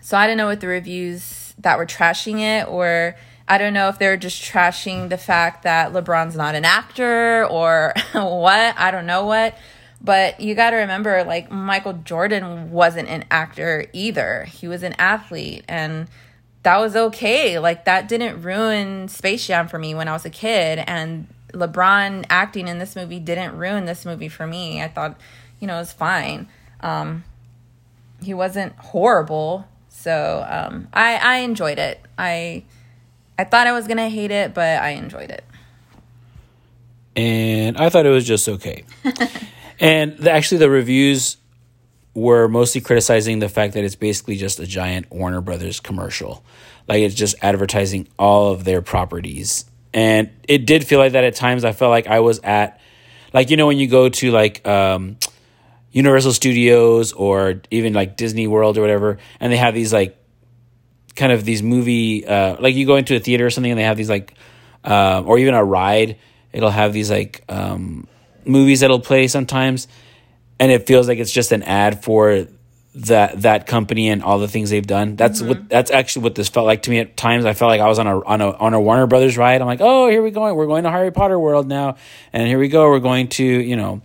so 0.01 0.17
I 0.17 0.27
don't 0.27 0.37
know 0.37 0.47
what 0.47 0.61
the 0.61 0.69
reviews 0.69 1.55
that 1.59 1.79
were 1.79 1.87
trashing 1.87 2.41
it, 2.41 2.69
or 2.69 3.17
I 3.49 3.59
don't 3.59 3.73
know 3.73 3.89
if 3.89 3.99
they're 3.99 4.17
just 4.17 4.43
trashing 4.43 5.09
the 5.09 5.19
fact 5.19 5.63
that 5.65 5.93
LeBron's 5.93 6.37
not 6.37 6.55
an 6.55 6.65
actor 6.65 7.45
or 7.47 7.93
what. 8.13 8.79
I 8.79 8.91
don't 8.91 9.07
know 9.07 9.25
what. 9.25 9.57
But 10.01 10.41
you 10.41 10.55
got 10.55 10.71
to 10.71 10.77
remember, 10.77 11.25
like, 11.25 11.51
Michael 11.51 11.95
Jordan 11.95 12.71
wasn't 12.71 13.09
an 13.09 13.25
actor 13.31 13.87
either. 13.93 14.45
He 14.45 14.69
was 14.69 14.83
an 14.83 14.95
athlete, 14.99 15.65
and 15.69 16.07
that 16.63 16.79
was 16.79 16.95
okay. 16.95 17.59
Like, 17.59 17.87
that 17.87 18.07
didn't 18.07 18.43
ruin 18.43 19.09
Space 19.09 19.47
Jam 19.47 19.69
for 19.69 19.79
me 19.79 19.95
when 19.95 20.07
I 20.07 20.13
was 20.13 20.25
a 20.25 20.31
kid. 20.31 20.85
And 20.87 21.29
LeBron 21.53 22.27
acting 22.29 22.69
in 22.69 22.79
this 22.79 22.97
movie 22.97 23.21
didn't 23.21 23.57
ruin 23.57 23.85
this 23.85 24.05
movie 24.05 24.29
for 24.29 24.47
me. 24.47 24.83
I 24.83 24.89
thought, 24.89 25.19
you 25.61 25.67
know, 25.67 25.77
it 25.77 25.81
was 25.81 25.93
fine. 25.93 26.49
Um, 26.81 27.25
he 28.23 28.35
wasn't 28.35 28.75
horrible, 28.77 29.67
so 29.89 30.45
um, 30.49 30.89
I 30.93 31.17
I 31.17 31.37
enjoyed 31.39 31.79
it. 31.79 32.01
I 32.19 32.65
I 33.39 33.45
thought 33.45 33.67
I 33.67 33.73
was 33.73 33.87
gonna 33.87 34.09
hate 34.09 34.31
it, 34.31 34.55
but 34.55 34.83
I 34.83 34.91
enjoyed 34.91 35.31
it. 35.31 35.45
And 37.15 37.79
I 37.79 37.89
thought 37.89 38.07
it 38.07 38.11
was 38.11 38.27
just 38.27 38.49
okay. 38.49 38.85
and 39.81 40.17
the, 40.19 40.31
actually, 40.31 40.59
the 40.59 40.71
reviews 40.71 41.39
were 42.15 42.49
mostly 42.49 42.81
criticizing 42.81 43.39
the 43.39 43.49
fact 43.49 43.75
that 43.75 43.85
it's 43.85 43.95
basically 43.95 44.37
just 44.37 44.59
a 44.59 44.67
giant 44.67 45.11
Warner 45.11 45.41
Brothers 45.41 45.81
commercial. 45.81 46.45
Like 46.89 47.01
it's 47.01 47.15
just 47.15 47.37
advertising 47.43 48.09
all 48.19 48.53
of 48.53 48.65
their 48.65 48.81
properties 48.81 49.65
and 49.97 50.29
it 50.47 50.67
did 50.67 50.87
feel 50.87 50.99
like 50.99 51.13
that 51.13 51.25
at 51.25 51.35
times. 51.35 51.65
I 51.65 51.73
felt 51.73 51.89
like 51.91 52.07
I 52.07 52.21
was 52.21 52.39
at, 52.41 52.79
like 53.33 53.49
you 53.51 53.57
know, 53.57 53.67
when 53.67 53.79
you 53.79 53.89
go 53.89 54.11
to 54.11 54.31
like 54.31 54.65
um, 54.69 55.17
Universal 55.91 56.35
Studios 56.35 57.15
or 57.15 57.63
even 57.71 57.95
like 57.95 58.19
Disney 58.19 58.47
World 58.47 58.77
or 58.77 58.83
whatever, 58.83 59.19
and 59.41 59.51
they 59.51 59.57
have 59.57 59.73
these 59.73 59.95
like 59.95 60.23
kind 61.17 61.33
of 61.33 61.47
these 61.47 61.63
movie, 61.63 62.27
uh, 62.27 62.57
like 62.61 62.75
you 62.75 62.85
go 62.87 62.97
into 62.97 63.17
a 63.17 63.19
theater 63.19 63.47
or 63.47 63.51
something, 63.51 63.73
and 63.73 63.81
they 63.81 63.85
have 63.85 63.97
these 63.97 64.11
like, 64.11 64.35
uh, 64.85 65.23
or 65.25 65.39
even 65.39 65.55
a 65.55 65.65
ride, 65.65 66.19
it'll 66.53 66.69
have 66.69 66.93
these 66.93 67.11
like 67.11 67.43
um, 67.49 68.07
movies 68.45 68.81
that'll 68.81 69.01
play 69.01 69.29
sometimes, 69.29 69.89
and 70.61 70.71
it 70.71 70.87
feels 70.87 71.09
like 71.09 71.19
it's 71.19 71.33
just 71.33 71.53
an 71.53 71.63
ad 71.63 72.05
for 72.05 72.47
that 72.97 73.43
that 73.43 73.67
company 73.67 74.09
and 74.09 74.23
all 74.23 74.39
the 74.39 74.49
things 74.49 74.71
they've 74.71 74.87
done. 74.87 75.17
That's 75.17 75.41
mm-hmm. 75.41 75.49
what 75.49 75.69
that's 75.69 75.91
actually 75.91 76.25
what 76.25 76.35
this 76.35 76.49
felt 76.49 76.67
like 76.67 76.83
to 76.83 76.91
me 76.91 76.99
at 76.99 77.17
times. 77.17 77.45
I 77.45 77.53
felt 77.53 77.69
like 77.69 77.81
I 77.81 77.89
was 77.89 77.99
on 77.99 78.07
a 78.07 78.25
on 78.25 78.41
a 78.41 78.51
on 78.53 78.73
a 78.73 78.81
Warner 78.81 79.07
Brothers 79.07 79.37
ride. 79.37 79.61
I'm 79.61 79.67
like, 79.67 79.83
oh, 79.83 80.09
here 80.09 80.23
we 80.23 80.31
go. 80.31 80.53
We're 80.55 80.67
going 80.67 80.85
to 80.85 80.91
Harry 80.91 81.13
Potter 81.13 81.39
world 81.39 81.69
now, 81.69 81.97
and 82.33 82.49
here 82.49 82.59
we 82.59 82.69
go. 82.69 82.89
We're 82.89 83.01
going 83.01 83.29
to 83.29 83.45
you 83.45 83.77
know, 83.77 84.01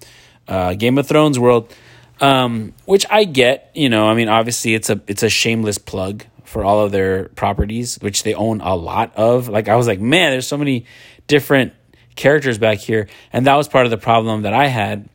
uh, 0.48 0.74
Game 0.74 0.98
of 0.98 1.08
Thrones 1.08 1.40
world, 1.40 1.74
um, 2.20 2.74
which 2.86 3.06
I 3.10 3.24
get. 3.24 3.72
You 3.74 3.88
know, 3.88 4.08
I 4.08 4.14
mean, 4.14 4.28
obviously 4.28 4.76
it's 4.76 4.90
a 4.90 5.00
it's 5.08 5.24
a 5.24 5.30
shameless 5.30 5.78
plug 5.78 6.26
for 6.44 6.66
all 6.66 6.82
of 6.82 6.92
their 6.92 7.30
properties, 7.30 7.98
which 8.02 8.24
they 8.24 8.34
own 8.34 8.60
a 8.60 8.76
lot 8.76 9.16
of. 9.16 9.48
Like 9.48 9.70
I 9.70 9.78
was 9.78 9.88
like, 9.88 10.02
man, 10.02 10.32
there's 10.32 10.48
so 10.48 10.58
many 10.58 10.86
different 11.28 11.74
characters 12.16 12.58
back 12.58 12.80
here, 12.80 13.08
and 13.32 13.48
that 13.48 13.56
was 13.56 13.70
part 13.70 13.86
of 13.86 13.92
the 13.92 13.98
problem 13.98 14.42
that 14.42 14.54
I 14.54 14.68
had 14.68 15.08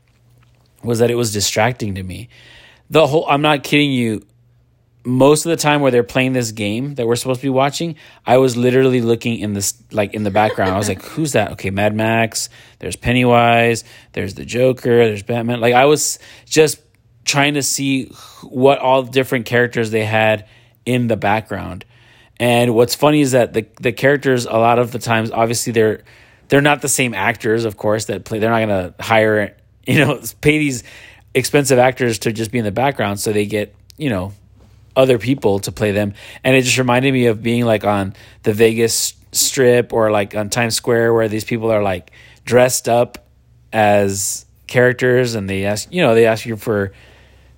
was 0.83 1.01
that 1.01 1.11
it 1.11 1.15
was 1.15 1.33
distracting 1.33 1.97
to 1.97 2.03
me 2.03 2.31
the 2.91 3.07
whole 3.07 3.27
i'm 3.29 3.43
not 3.43 3.63
kidding 3.63 3.93
you. 3.93 4.23
Most 5.09 5.47
of 5.47 5.51
the 5.51 5.57
time 5.57 5.83
where 5.83 5.93
they're 5.93 6.03
playing 6.03 6.33
this 6.33 6.51
game 6.51 6.97
that 6.97 7.07
we're 7.07 7.15
supposed 7.15 7.41
to 7.41 7.47
be 7.47 7.51
watching 7.51 7.95
i 8.27 8.39
was 8.39 8.57
literally 8.57 9.01
looking 9.01 9.39
in 9.39 9.53
this 9.53 9.81
like 9.93 10.15
in 10.15 10.25
the 10.25 10.33
background. 10.33 10.73
I 10.73 10.79
was 10.79 10.89
like 10.89 11.03
who's 11.03 11.33
that? 11.33 11.53
Okay 11.53 11.71
mad 11.71 11.95
max 11.95 12.49
there's 12.81 12.97
pennywise 12.97 13.85
there's 14.13 14.35
the 14.35 14.45
joker 14.45 15.07
there's 15.07 15.23
batman. 15.23 15.61
Like 15.61 15.75
i 15.75 15.85
was 15.85 16.19
just 16.45 16.81
trying 17.27 17.55
to 17.55 17.63
see 17.63 18.05
what 18.43 18.79
all 18.79 19.03
the 19.03 19.11
different 19.11 19.47
characters 19.47 19.91
they 19.91 20.05
had 20.05 20.49
in 20.87 21.09
the 21.09 21.17
background. 21.17 21.85
And 22.39 22.75
what's 22.75 22.95
funny 22.95 23.21
is 23.21 23.33
that 23.33 23.53
the 23.53 23.67
the 23.81 23.93
characters 23.93 24.47
a 24.47 24.53
lot 24.53 24.79
of 24.79 24.93
the 24.93 24.99
times 24.99 25.31
obviously 25.31 25.73
they're 25.73 26.05
they're 26.49 26.61
not 26.63 26.81
the 26.81 26.89
same 26.89 27.13
actors 27.13 27.65
of 27.65 27.77
course 27.77 28.07
that 28.07 28.25
play 28.25 28.39
they're 28.39 28.51
not 28.51 28.67
going 28.67 28.93
to 28.93 29.03
hire 29.03 29.57
you 29.87 29.99
know 29.99 30.21
pay 30.41 30.59
these 30.59 30.85
expensive 31.37 31.79
actors 31.79 32.21
to 32.21 32.33
just 32.33 32.51
be 32.51 32.59
in 32.59 32.65
the 32.65 32.73
background 32.73 33.21
so 33.21 33.31
they 33.33 33.47
get 33.47 33.77
you 33.97 34.11
know 34.11 34.33
other 34.97 35.19
people 35.19 35.61
to 35.61 35.71
play 35.71 35.93
them. 35.93 36.15
And 36.43 36.57
it 36.57 36.63
just 36.63 36.79
reminded 36.79 37.13
me 37.13 37.27
of 37.27 37.43
being 37.43 37.67
like 37.67 37.85
on 37.85 38.15
the 38.43 38.55
Vegas 38.55 39.13
strip 39.33 39.93
or 39.93 40.11
like 40.11 40.35
on 40.35 40.49
Times 40.49 40.75
Square 40.75 41.13
where 41.13 41.29
these 41.29 41.45
people 41.45 41.71
are 41.71 41.83
like 41.83 42.11
dressed 42.47 42.89
up 42.89 43.29
as 43.73 44.47
characters 44.67 45.35
and 45.35 45.49
they 45.49 45.67
ask 45.67 45.93
you 45.93 46.01
know 46.03 46.15
they 46.15 46.27
ask 46.27 46.47
you 46.47 46.57
for 46.57 46.93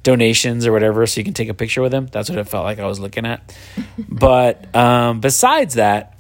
donations 0.03 0.67
or 0.67 0.73
whatever 0.73 1.07
so 1.07 1.21
you 1.21 1.25
can 1.25 1.35
take 1.35 1.49
a 1.49 1.55
picture 1.55 1.81
with 1.81 1.93
them. 1.93 2.09
That's 2.11 2.29
what 2.29 2.39
it 2.39 2.49
felt 2.49 2.65
like 2.65 2.81
I 2.81 2.87
was 2.87 3.01
looking 3.01 3.25
at. 3.25 3.57
But 4.09 4.75
um 4.75 5.21
besides 5.21 5.75
that 5.75 6.18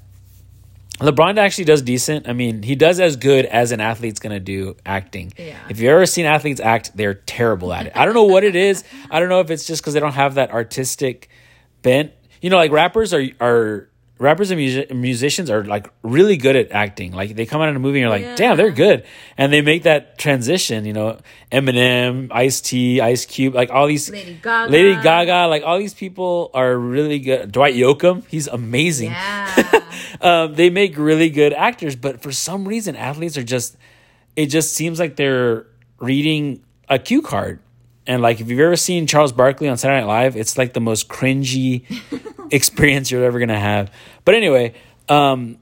LeBron 0.98 1.38
actually 1.38 1.64
does 1.64 1.82
decent. 1.82 2.28
I 2.28 2.32
mean, 2.32 2.62
he 2.62 2.74
does 2.74 2.98
as 2.98 3.16
good 3.16 3.44
as 3.46 3.72
an 3.72 3.80
athlete's 3.80 4.18
gonna 4.18 4.40
do 4.40 4.76
acting. 4.84 5.32
Yeah. 5.36 5.56
If 5.68 5.80
you've 5.80 5.90
ever 5.90 6.06
seen 6.06 6.26
athletes 6.26 6.60
act, 6.60 6.92
they're 6.96 7.14
terrible 7.14 7.72
at 7.72 7.86
it. 7.86 7.92
I 7.94 8.04
don't 8.04 8.14
know 8.14 8.24
what 8.24 8.44
it 8.44 8.56
is. 8.56 8.84
I 9.10 9.20
don't 9.20 9.28
know 9.28 9.40
if 9.40 9.50
it's 9.50 9.66
just 9.66 9.82
because 9.82 9.94
they 9.94 10.00
don't 10.00 10.14
have 10.14 10.34
that 10.34 10.50
artistic 10.50 11.28
bent. 11.82 12.12
You 12.40 12.50
know, 12.50 12.56
like 12.56 12.72
rappers 12.72 13.14
are 13.14 13.24
are 13.40 13.88
rappers 14.18 14.50
and 14.50 14.58
music, 14.58 14.94
musicians 14.94 15.50
are 15.50 15.64
like 15.64 15.88
really 16.02 16.36
good 16.36 16.56
at 16.56 16.72
acting. 16.72 17.12
Like 17.12 17.36
they 17.36 17.46
come 17.46 17.60
out 17.60 17.68
in 17.68 17.76
a 17.76 17.78
movie 17.78 18.00
and 18.00 18.02
you're 18.02 18.10
like, 18.10 18.22
yeah. 18.22 18.36
damn, 18.36 18.56
they're 18.56 18.70
good, 18.70 19.04
and 19.36 19.52
they 19.52 19.62
make 19.62 19.84
that 19.84 20.18
transition. 20.18 20.84
You 20.84 20.92
know, 20.92 21.18
Eminem, 21.50 22.28
Ice 22.32 22.60
T, 22.60 23.00
Ice 23.00 23.24
Cube, 23.24 23.54
like 23.54 23.70
all 23.70 23.86
these 23.86 24.10
Lady 24.10 24.38
Gaga, 24.42 24.72
Lady 24.72 24.94
Gaga, 25.02 25.46
like 25.48 25.62
all 25.62 25.78
these 25.78 25.94
people 25.94 26.50
are 26.54 26.76
really 26.76 27.18
good. 27.18 27.52
Dwight 27.52 27.74
Yoakam, 27.74 28.26
he's 28.28 28.48
amazing. 28.48 29.10
Yeah. 29.10 29.84
um, 30.20 30.54
they 30.54 30.70
make 30.70 30.96
really 30.98 31.30
good 31.30 31.52
actors, 31.52 31.96
but 31.96 32.22
for 32.22 32.32
some 32.32 32.66
reason, 32.66 32.96
athletes 32.96 33.36
are 33.36 33.44
just. 33.44 33.76
It 34.36 34.46
just 34.46 34.72
seems 34.72 35.00
like 35.00 35.16
they're 35.16 35.66
reading 35.98 36.62
a 36.88 36.98
cue 36.98 37.22
card. 37.22 37.60
And 38.06 38.22
like, 38.22 38.40
if 38.40 38.48
you've 38.48 38.60
ever 38.60 38.76
seen 38.76 39.06
Charles 39.06 39.32
Barkley 39.32 39.68
on 39.68 39.76
Saturday 39.76 40.00
Night 40.00 40.06
Live, 40.06 40.36
it's 40.36 40.56
like 40.56 40.72
the 40.72 40.80
most 40.80 41.08
cringy 41.08 41.84
experience 42.52 43.10
you're 43.10 43.24
ever 43.24 43.38
gonna 43.38 43.58
have. 43.58 43.90
But 44.24 44.34
anyway, 44.34 44.74
um, 45.08 45.58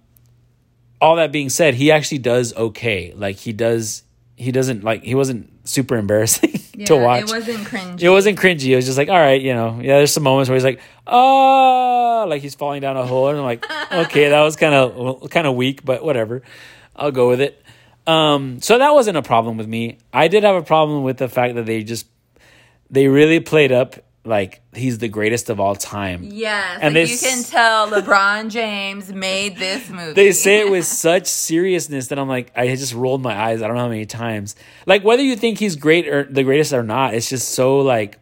all 1.01 1.17
that 1.17 1.33
being 1.33 1.49
said, 1.49 1.75
he 1.75 1.91
actually 1.93 2.19
does 2.19 2.55
okay. 2.55 3.13
Like 3.15 3.37
he 3.37 3.53
does, 3.53 4.03
he 4.37 4.53
doesn't 4.53 4.85
like 4.85 5.03
he 5.03 5.15
wasn't 5.15 5.51
super 5.69 5.97
embarrassing 5.97 6.61
yeah, 6.75 6.87
to 6.87 6.97
watch. 6.97 7.23
It 7.23 7.31
wasn't 7.31 7.67
cringy. 7.67 8.01
It 8.03 8.11
wasn't 8.11 8.39
cringy. 8.39 8.69
It 8.69 8.77
was 8.77 8.87
just 8.87 8.99
like, 8.99 9.09
all 9.09 9.19
right, 9.19 9.41
you 9.41 9.55
know, 9.55 9.79
yeah. 9.81 9.99
There's 9.99 10.13
some 10.13 10.23
moments 10.23 10.49
where 10.49 10.57
he's 10.57 10.65
like, 10.65 10.81
oh, 11.07 12.27
like 12.29 12.43
he's 12.43 12.55
falling 12.55 12.81
down 12.81 12.97
a 12.97 13.07
hole, 13.07 13.29
and 13.29 13.39
I'm 13.39 13.45
like, 13.45 13.65
okay, 13.93 14.31
that 14.31 14.43
was 14.43 14.57
kind 14.57 14.75
of 14.75 15.31
kind 15.31 15.47
of 15.47 15.55
weak, 15.55 15.85
but 15.85 16.05
whatever. 16.05 16.43
I'll 16.95 17.13
go 17.13 17.29
with 17.29 17.41
it. 17.41 17.63
Um, 18.07 18.61
so 18.63 18.79
that 18.79 18.95
wasn't 18.95 19.17
a 19.17 19.23
problem 19.23 19.57
with 19.57 19.67
me. 19.67 19.99
I 20.13 20.29
did 20.29 20.45
have 20.45 20.55
a 20.55 20.63
problem 20.63 21.03
with 21.03 21.19
the 21.19 21.29
fact 21.29 21.57
that 21.57 21.67
they 21.67 21.83
just 21.83 22.07
they 22.89 23.09
really 23.09 23.41
played 23.41 23.73
up 23.73 23.97
like 24.27 24.61
he's 24.75 24.99
the 24.99 25.09
greatest 25.09 25.49
of 25.51 25.61
all 25.61 25.75
time. 25.77 26.23
Yes, 26.25 26.79
And 26.83 26.95
like 26.95 27.09
you 27.09 27.17
can 27.19 27.43
tell 27.45 27.89
LeBron 27.89 28.51
James 28.51 29.13
made 29.13 29.57
this 29.57 29.89
movie. 29.91 30.13
They 30.13 30.33
say 30.33 30.61
it 30.61 30.71
with 30.71 30.85
such 30.85 31.27
seriousness 31.27 32.09
that 32.09 32.19
I'm 32.19 32.29
like, 32.29 32.51
I 32.57 32.69
just 32.75 32.93
rolled 32.93 33.23
my 33.23 33.35
eyes. 33.35 33.63
I 33.63 33.67
don't 33.67 33.77
know 33.77 33.83
how 33.85 33.89
many 33.89 34.07
times. 34.07 34.57
Like 34.85 35.05
whether 35.05 35.23
you 35.23 35.37
think 35.37 35.59
he's 35.59 35.77
great 35.77 36.09
or 36.09 36.25
the 36.25 36.43
greatest 36.43 36.73
or 36.73 36.83
not, 36.83 37.15
it's 37.15 37.29
just 37.31 37.51
so 37.51 37.79
like 37.81 38.19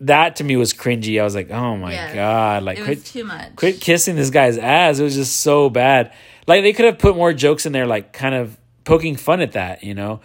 that 0.00 0.36
to 0.36 0.44
me 0.44 0.56
was 0.56 0.72
cringy. 0.74 1.20
I 1.20 1.24
was 1.24 1.34
like, 1.34 1.50
oh 1.50 1.76
my 1.76 1.92
Yes. 1.92 2.14
god, 2.14 2.62
like 2.62 2.78
it 2.78 2.84
quit, 2.84 3.04
too 3.04 3.24
much. 3.24 3.56
quit 3.56 3.80
kissing 3.80 4.16
this 4.16 4.30
guy's 4.30 4.58
ass. 4.58 4.98
It 4.98 5.04
was 5.04 5.14
just 5.14 5.36
so 5.40 5.70
bad. 5.70 6.12
Like 6.46 6.62
they 6.62 6.72
could 6.72 6.84
have 6.84 6.98
put 6.98 7.16
more 7.16 7.32
jokes 7.32 7.64
in 7.66 7.72
there, 7.72 7.86
like 7.86 8.12
kind 8.12 8.34
of 8.34 8.58
poking 8.84 9.16
fun 9.16 9.40
at 9.40 9.52
that, 9.52 9.82
you 9.82 9.94
know. 9.94 10.20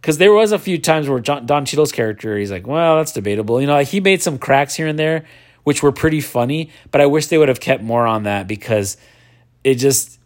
Because 0.00 0.18
there 0.18 0.32
was 0.32 0.52
a 0.52 0.58
few 0.58 0.78
times 0.78 1.08
where 1.08 1.20
John, 1.20 1.46
Don 1.46 1.64
Cheadle's 1.64 1.92
character, 1.92 2.38
he's 2.38 2.50
like, 2.50 2.66
well, 2.66 2.96
that's 2.96 3.12
debatable. 3.12 3.60
You 3.60 3.66
know, 3.66 3.78
he 3.80 4.00
made 4.00 4.22
some 4.22 4.38
cracks 4.38 4.74
here 4.74 4.86
and 4.86 4.98
there, 4.98 5.24
which 5.64 5.82
were 5.82 5.92
pretty 5.92 6.20
funny. 6.20 6.70
But 6.90 7.00
I 7.00 7.06
wish 7.06 7.26
they 7.26 7.38
would 7.38 7.48
have 7.48 7.60
kept 7.60 7.82
more 7.82 8.06
on 8.06 8.22
that 8.22 8.46
because 8.46 8.96
it 9.64 9.74
just 9.74 10.17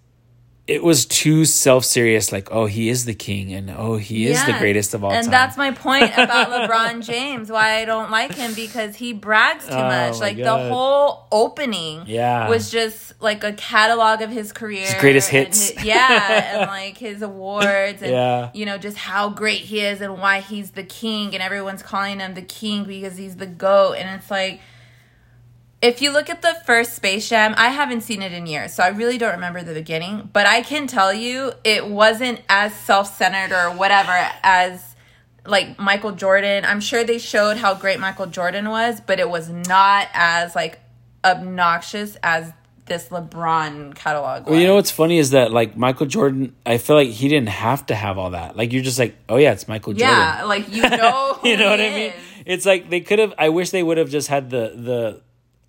it 0.69 0.83
was 0.85 1.07
too 1.07 1.45
self 1.45 1.85
serious. 1.85 2.31
Like, 2.31 2.49
oh, 2.53 2.67
he 2.67 2.89
is 2.89 3.05
the 3.05 3.15
king, 3.15 3.53
and 3.53 3.69
oh, 3.71 3.97
he 3.97 4.29
is 4.29 4.45
the 4.45 4.53
greatest 4.53 4.95
of 4.95 5.03
all 5.03 5.11
and 5.11 5.25
time. 5.25 5.31
that's 5.33 5.57
my 5.57 5.73
point 5.73 6.13
about 6.17 6.49
LeBron 6.51 7.05
James. 7.05 7.51
Why 7.51 7.81
I 7.81 7.85
don't 7.85 8.11
like 8.13 8.35
him 8.35 8.55
because 8.55 8.95
he 8.95 9.13
brags 9.13 9.67
too 9.67 9.73
Oh, 9.75 9.83
much. 9.83 10.21
Like 10.21 10.37
God. 10.39 10.45
the 10.45 10.69
whole 10.73 11.27
opening, 11.33 12.05
Yeah. 12.07 12.49
was 12.49 12.71
just 12.71 13.21
like 13.21 13.43
a 13.43 13.53
catalog 13.55 14.23
of 14.23 14.31
his 14.31 14.53
career, 14.53 14.87
His 14.87 14.95
greatest 15.01 15.31
hits. 15.31 15.71
his- 15.71 15.85
yeah, 15.85 16.53
and 16.61 16.69
like 16.71 16.97
his 16.97 17.23
awards, 17.23 18.01
and 18.01 18.13
Yeah. 18.13 18.51
you 18.55 18.65
know 18.65 18.79
just 18.79 18.97
how 18.97 19.31
great 19.31 19.63
he 19.63 19.81
is 19.81 20.01
and 20.01 20.19
why 20.19 20.41
he's 20.41 20.71
the 20.71 20.85
king, 20.85 21.35
and 21.35 21.43
everyone's 21.43 21.83
calling 21.83 22.21
him 22.21 22.35
the 22.35 22.43
king 22.43 22.85
because 22.85 23.17
he's 23.17 23.35
the 23.37 23.47
goat, 23.47 23.95
and 23.99 24.09
it's 24.21 24.31
like. 24.31 24.61
If 25.83 26.01
you 26.01 26.13
look 26.13 26.31
at 26.31 26.43
the 26.43 26.57
first 26.65 26.95
Space 26.95 27.29
Jam, 27.29 27.55
I 27.57 27.71
haven't 27.71 28.03
seen 28.03 28.23
it 28.23 28.33
in 28.33 28.47
years, 28.47 28.73
so 28.73 28.85
I 28.85 28.89
really 28.89 29.19
don't 29.19 29.33
remember 29.33 29.65
the 29.65 29.75
beginning. 29.75 30.31
But 30.33 30.47
I 30.47 30.63
can 30.63 30.87
tell 30.87 31.13
you, 31.13 31.53
it 31.65 31.89
wasn't 31.89 32.41
as 32.49 32.73
self 32.73 33.17
centered 33.17 33.53
or 33.53 33.77
whatever 33.77 34.13
as 34.45 34.95
like 35.45 35.81
Michael 35.81 36.13
Jordan. 36.13 36.65
I'm 36.65 36.81
sure 36.81 37.03
they 37.03 37.19
showed 37.19 37.57
how 37.57 37.75
great 37.75 37.99
Michael 37.99 38.27
Jordan 38.27 38.69
was, 38.69 39.01
but 39.01 39.19
it 39.19 39.29
was 39.29 39.49
not 39.49 40.07
as 40.15 40.55
like 40.55 40.79
obnoxious 41.25 42.17
as 42.23 42.53
this 42.87 43.09
LeBron 43.09 43.97
catalog. 43.97 44.47
Well, 44.47 44.61
you 44.61 44.69
know 44.69 44.77
what's 44.77 44.93
funny 44.93 45.19
is 45.19 45.31
that 45.31 45.51
like 45.51 45.77
Michael 45.77 46.07
Jordan, 46.07 46.55
I 46.65 46.79
feel 46.79 46.95
like 46.95 47.09
he 47.09 47.29
didn't 47.29 47.49
have 47.49 47.87
to 47.87 47.97
have 47.97 48.19
all 48.19 48.31
that. 48.31 48.57
Like 48.57 48.73
you're 48.73 48.85
just 48.85 49.01
like, 49.01 49.17
oh 49.29 49.37
yeah, 49.37 49.53
it's 49.53 49.67
Michael 49.67 49.95
Jordan. 49.95 50.17
yeah, 50.17 50.45
like 50.45 50.73
you 50.73 50.83
know, 50.83 51.41
you 51.45 51.57
know 51.57 51.71
what 51.71 51.81
I 51.81 51.91
mean? 51.91 52.13
It's 52.47 52.67
like 52.67 52.89
they 52.89 53.01
could 53.01 53.19
have. 53.19 53.35
I 53.37 53.49
wish 53.49 53.71
they 53.71 53.83
would 53.83 53.99
have 53.99 54.11
just 54.11 54.29
had 54.29 54.51
the 54.51 54.73
the 54.77 55.23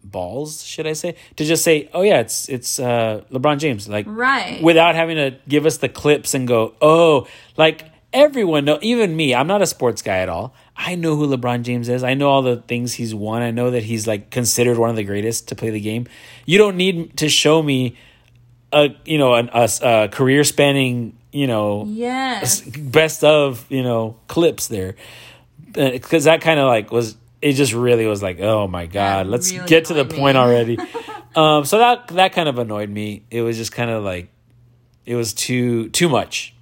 balls, 0.04 0.64
should 0.64 0.86
I 0.88 0.94
say, 0.94 1.16
to 1.38 1.46
just 1.46 1.64
say, 1.64 1.90
oh 1.94 2.02
yeah, 2.02 2.20
it's 2.20 2.50
it's 2.50 2.80
uh, 2.80 3.24
LeBron 3.32 3.60
James, 3.60 3.88
like 3.90 4.06
Right. 4.08 4.62
without 4.62 4.96
having 4.96 5.16
to 5.18 5.38
give 5.48 5.66
us 5.66 5.78
the 5.78 5.90
clips 5.90 6.34
and 6.34 6.48
go, 6.48 6.74
oh, 6.82 7.28
like 7.58 7.86
everyone 8.12 8.66
know, 8.66 8.78
even 8.82 9.16
me. 9.16 9.34
I'm 9.34 9.48
not 9.48 9.62
a 9.62 9.66
sports 9.66 10.02
guy 10.04 10.18
at 10.18 10.30
all. 10.30 10.54
I 10.78 10.96
know 10.96 11.16
who 11.16 11.28
LeBron 11.28 11.64
James 11.64 11.90
is. 11.90 12.04
I 12.04 12.14
know 12.14 12.30
all 12.30 12.42
the 12.44 12.58
things 12.58 12.94
he's 12.94 13.14
won. 13.16 13.42
I 13.42 13.52
know 13.52 13.72
that 13.72 13.84
he's 13.84 14.06
like 14.08 14.30
considered 14.30 14.78
one 14.78 14.90
of 14.90 14.96
the 14.96 15.04
greatest 15.04 15.48
to 15.50 15.56
play 15.56 15.70
the 15.72 15.80
game. 15.80 16.08
You 16.46 16.58
don't 16.60 16.78
need 16.78 17.18
to 17.18 17.30
show 17.30 17.62
me 17.64 17.96
a 18.72 18.90
you 19.06 19.18
know 19.18 19.36
an, 19.36 19.50
a, 19.54 19.70
a 19.84 20.08
career 20.10 20.44
spanning 20.44 21.16
you 21.32 21.46
know 21.48 21.86
Yes. 21.88 22.62
best 22.62 23.24
of 23.24 23.66
you 23.70 23.84
know 23.84 24.18
clips 24.28 24.68
there 24.68 24.96
because 25.74 26.24
that 26.26 26.42
kind 26.42 26.60
of 26.60 26.68
like 26.68 26.92
was 26.92 27.16
it 27.44 27.54
just 27.54 27.74
really 27.74 28.08
was 28.08 28.24
like 28.24 28.40
oh 28.40 28.68
my 28.68 28.86
god 28.86 29.28
let's 29.28 29.52
really 29.52 29.68
get 29.68 29.86
to 29.86 29.94
the 29.94 30.02
annoyed 30.02 30.16
point 30.16 30.38
already. 30.38 30.78
Um 31.36 31.66
so 31.66 31.80
that 31.80 32.10
that 32.10 32.34
kind 32.34 32.48
of 32.48 32.60
annoyed 32.60 32.92
me. 32.92 33.24
It 33.32 33.42
was 33.42 33.58
just 33.58 33.72
kind 33.72 33.90
of 33.90 34.04
like 34.04 34.30
it 35.04 35.16
was 35.16 35.34
too 35.34 35.90
too 35.90 36.08
much. 36.08 36.54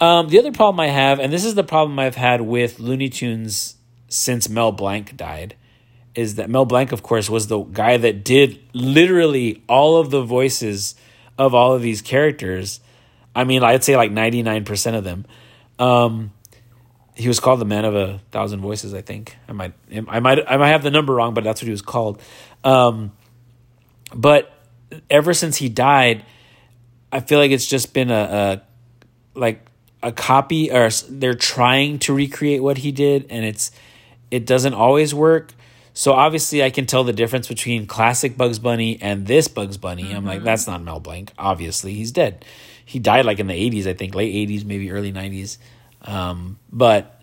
Um 0.00 0.28
the 0.28 0.38
other 0.38 0.52
problem 0.52 0.80
i 0.80 0.86
have 0.86 1.20
and 1.20 1.30
this 1.30 1.44
is 1.44 1.54
the 1.54 1.62
problem 1.64 1.98
i've 1.98 2.14
had 2.14 2.40
with 2.40 2.80
looney 2.80 3.10
tunes 3.10 3.76
since 4.08 4.48
mel 4.48 4.72
blanc 4.72 5.18
died 5.18 5.54
is 6.14 6.36
that 6.36 6.48
mel 6.48 6.64
blanc 6.64 6.92
of 6.92 7.02
course 7.02 7.28
was 7.28 7.48
the 7.48 7.58
guy 7.58 7.98
that 7.98 8.24
did 8.24 8.58
literally 8.72 9.62
all 9.68 9.98
of 9.98 10.10
the 10.10 10.22
voices 10.22 10.94
of 11.36 11.54
all 11.54 11.74
of 11.74 11.82
these 11.82 12.00
characters. 12.00 12.80
I 13.36 13.44
mean 13.44 13.62
i'd 13.62 13.84
say 13.84 13.98
like 13.98 14.10
99% 14.10 14.96
of 14.96 15.04
them. 15.04 15.26
Um 15.78 16.32
he 17.20 17.28
was 17.28 17.38
called 17.38 17.60
the 17.60 17.64
man 17.66 17.84
of 17.84 17.94
a 17.94 18.20
thousand 18.30 18.60
voices 18.60 18.94
i 18.94 19.02
think. 19.02 19.36
I 19.48 19.52
might 19.52 19.74
i 20.08 20.20
might 20.20 20.38
i 20.50 20.56
might 20.56 20.68
have 20.68 20.82
the 20.82 20.90
number 20.90 21.14
wrong 21.14 21.34
but 21.34 21.44
that's 21.44 21.60
what 21.60 21.66
he 21.66 21.70
was 21.70 21.82
called. 21.82 22.20
Um 22.64 23.12
but 24.14 24.52
ever 25.08 25.34
since 25.34 25.56
he 25.56 25.68
died 25.68 26.24
i 27.12 27.20
feel 27.20 27.38
like 27.38 27.50
it's 27.50 27.66
just 27.66 27.92
been 27.94 28.10
a, 28.10 28.62
a 29.34 29.38
like 29.38 29.64
a 30.02 30.12
copy 30.12 30.72
or 30.72 30.88
they're 31.10 31.34
trying 31.34 31.98
to 32.00 32.14
recreate 32.14 32.62
what 32.62 32.78
he 32.78 32.90
did 32.90 33.26
and 33.30 33.44
it's 33.44 33.70
it 34.30 34.46
doesn't 34.46 34.74
always 34.74 35.12
work. 35.14 35.52
So 35.92 36.12
obviously 36.12 36.62
i 36.62 36.70
can 36.70 36.86
tell 36.86 37.04
the 37.04 37.12
difference 37.12 37.48
between 37.48 37.86
classic 37.86 38.36
bugs 38.36 38.58
bunny 38.58 38.98
and 39.00 39.26
this 39.26 39.46
bugs 39.46 39.76
bunny. 39.76 40.10
I'm 40.12 40.24
like 40.24 40.42
that's 40.42 40.66
not 40.66 40.82
mel 40.82 41.00
blanc. 41.00 41.32
Obviously 41.38 41.92
he's 41.94 42.12
dead. 42.12 42.44
He 42.84 42.98
died 42.98 43.26
like 43.26 43.38
in 43.38 43.46
the 43.46 43.70
80s 43.70 43.86
i 43.86 43.92
think. 43.92 44.14
Late 44.14 44.48
80s 44.48 44.64
maybe 44.64 44.90
early 44.90 45.12
90s 45.12 45.58
um, 46.02 46.58
but 46.72 47.20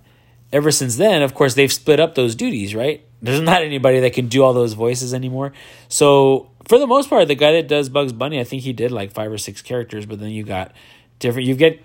ever 0.52 0.72
since 0.72 0.98
then, 0.98 1.22
of 1.22 1.34
course, 1.34 1.54
they've 1.56 1.72
split 1.72 2.00
up 2.00 2.16
those 2.16 2.36
duties, 2.36 2.76
right? 2.76 3.04
There's 3.22 3.42
not 3.42 3.64
anybody 3.64 4.00
that 4.02 4.14
can 4.14 4.28
do 4.28 4.44
all 4.44 4.54
those 4.54 4.74
voices 4.74 5.14
anymore. 5.14 5.52
So 5.88 6.52
for 6.68 6.78
the 6.78 6.88
most 6.88 7.10
part, 7.10 7.28
the 7.28 7.36
guy 7.36 7.54
that 7.54 7.68
does 7.68 7.90
Bugs 7.90 8.14
Bunny, 8.14 8.40
I 8.40 8.44
think 8.44 8.62
he 8.64 8.74
did 8.74 8.92
like 8.92 9.12
five 9.12 9.32
or 9.32 9.38
six 9.38 9.62
characters, 9.62 10.06
but 10.06 10.20
then 10.20 10.30
you 10.30 10.44
got 10.44 10.72
different. 11.20 11.48
You 11.48 11.56
get 11.56 11.82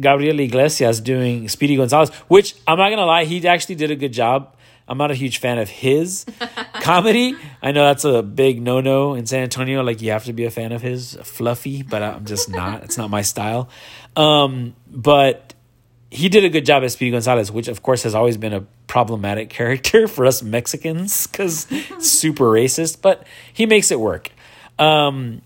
Gabriel 0.00 0.40
Iglesias 0.40 1.00
doing 1.00 1.48
Speedy 1.48 1.76
Gonzales, 1.76 2.10
which 2.28 2.54
I'm 2.66 2.78
not 2.78 2.90
gonna 2.90 3.04
lie, 3.04 3.24
he 3.24 3.46
actually 3.46 3.74
did 3.74 3.90
a 3.90 3.96
good 3.96 4.12
job. 4.12 4.54
I'm 4.90 4.96
not 4.96 5.10
a 5.10 5.14
huge 5.14 5.36
fan 5.38 5.58
of 5.58 5.68
his 5.68 6.24
comedy. 6.80 7.36
I 7.60 7.72
know 7.72 7.84
that's 7.84 8.04
a 8.04 8.22
big 8.22 8.62
no 8.62 8.80
no 8.80 9.12
in 9.14 9.26
San 9.26 9.42
Antonio. 9.42 9.82
Like 9.82 10.00
you 10.00 10.12
have 10.12 10.24
to 10.24 10.32
be 10.32 10.46
a 10.46 10.50
fan 10.50 10.72
of 10.72 10.80
his 10.80 11.18
fluffy, 11.22 11.82
but 11.82 12.02
I'm 12.02 12.24
just 12.24 12.48
not. 12.48 12.84
It's 12.84 12.96
not 12.96 13.10
my 13.10 13.20
style. 13.20 13.68
Um, 14.16 14.74
but 14.90 15.47
he 16.10 16.28
did 16.28 16.44
a 16.44 16.48
good 16.48 16.64
job 16.64 16.82
as 16.82 16.94
Speedy 16.94 17.10
Gonzales, 17.10 17.50
which 17.50 17.68
of 17.68 17.82
course 17.82 18.02
has 18.02 18.14
always 18.14 18.36
been 18.36 18.52
a 18.52 18.62
problematic 18.86 19.50
character 19.50 20.08
for 20.08 20.26
us 20.26 20.42
Mexicans 20.42 21.26
because 21.26 21.66
super 21.98 22.44
racist, 22.44 23.02
but 23.02 23.26
he 23.52 23.66
makes 23.66 23.90
it 23.90 24.00
work. 24.00 24.30
Um, 24.78 25.42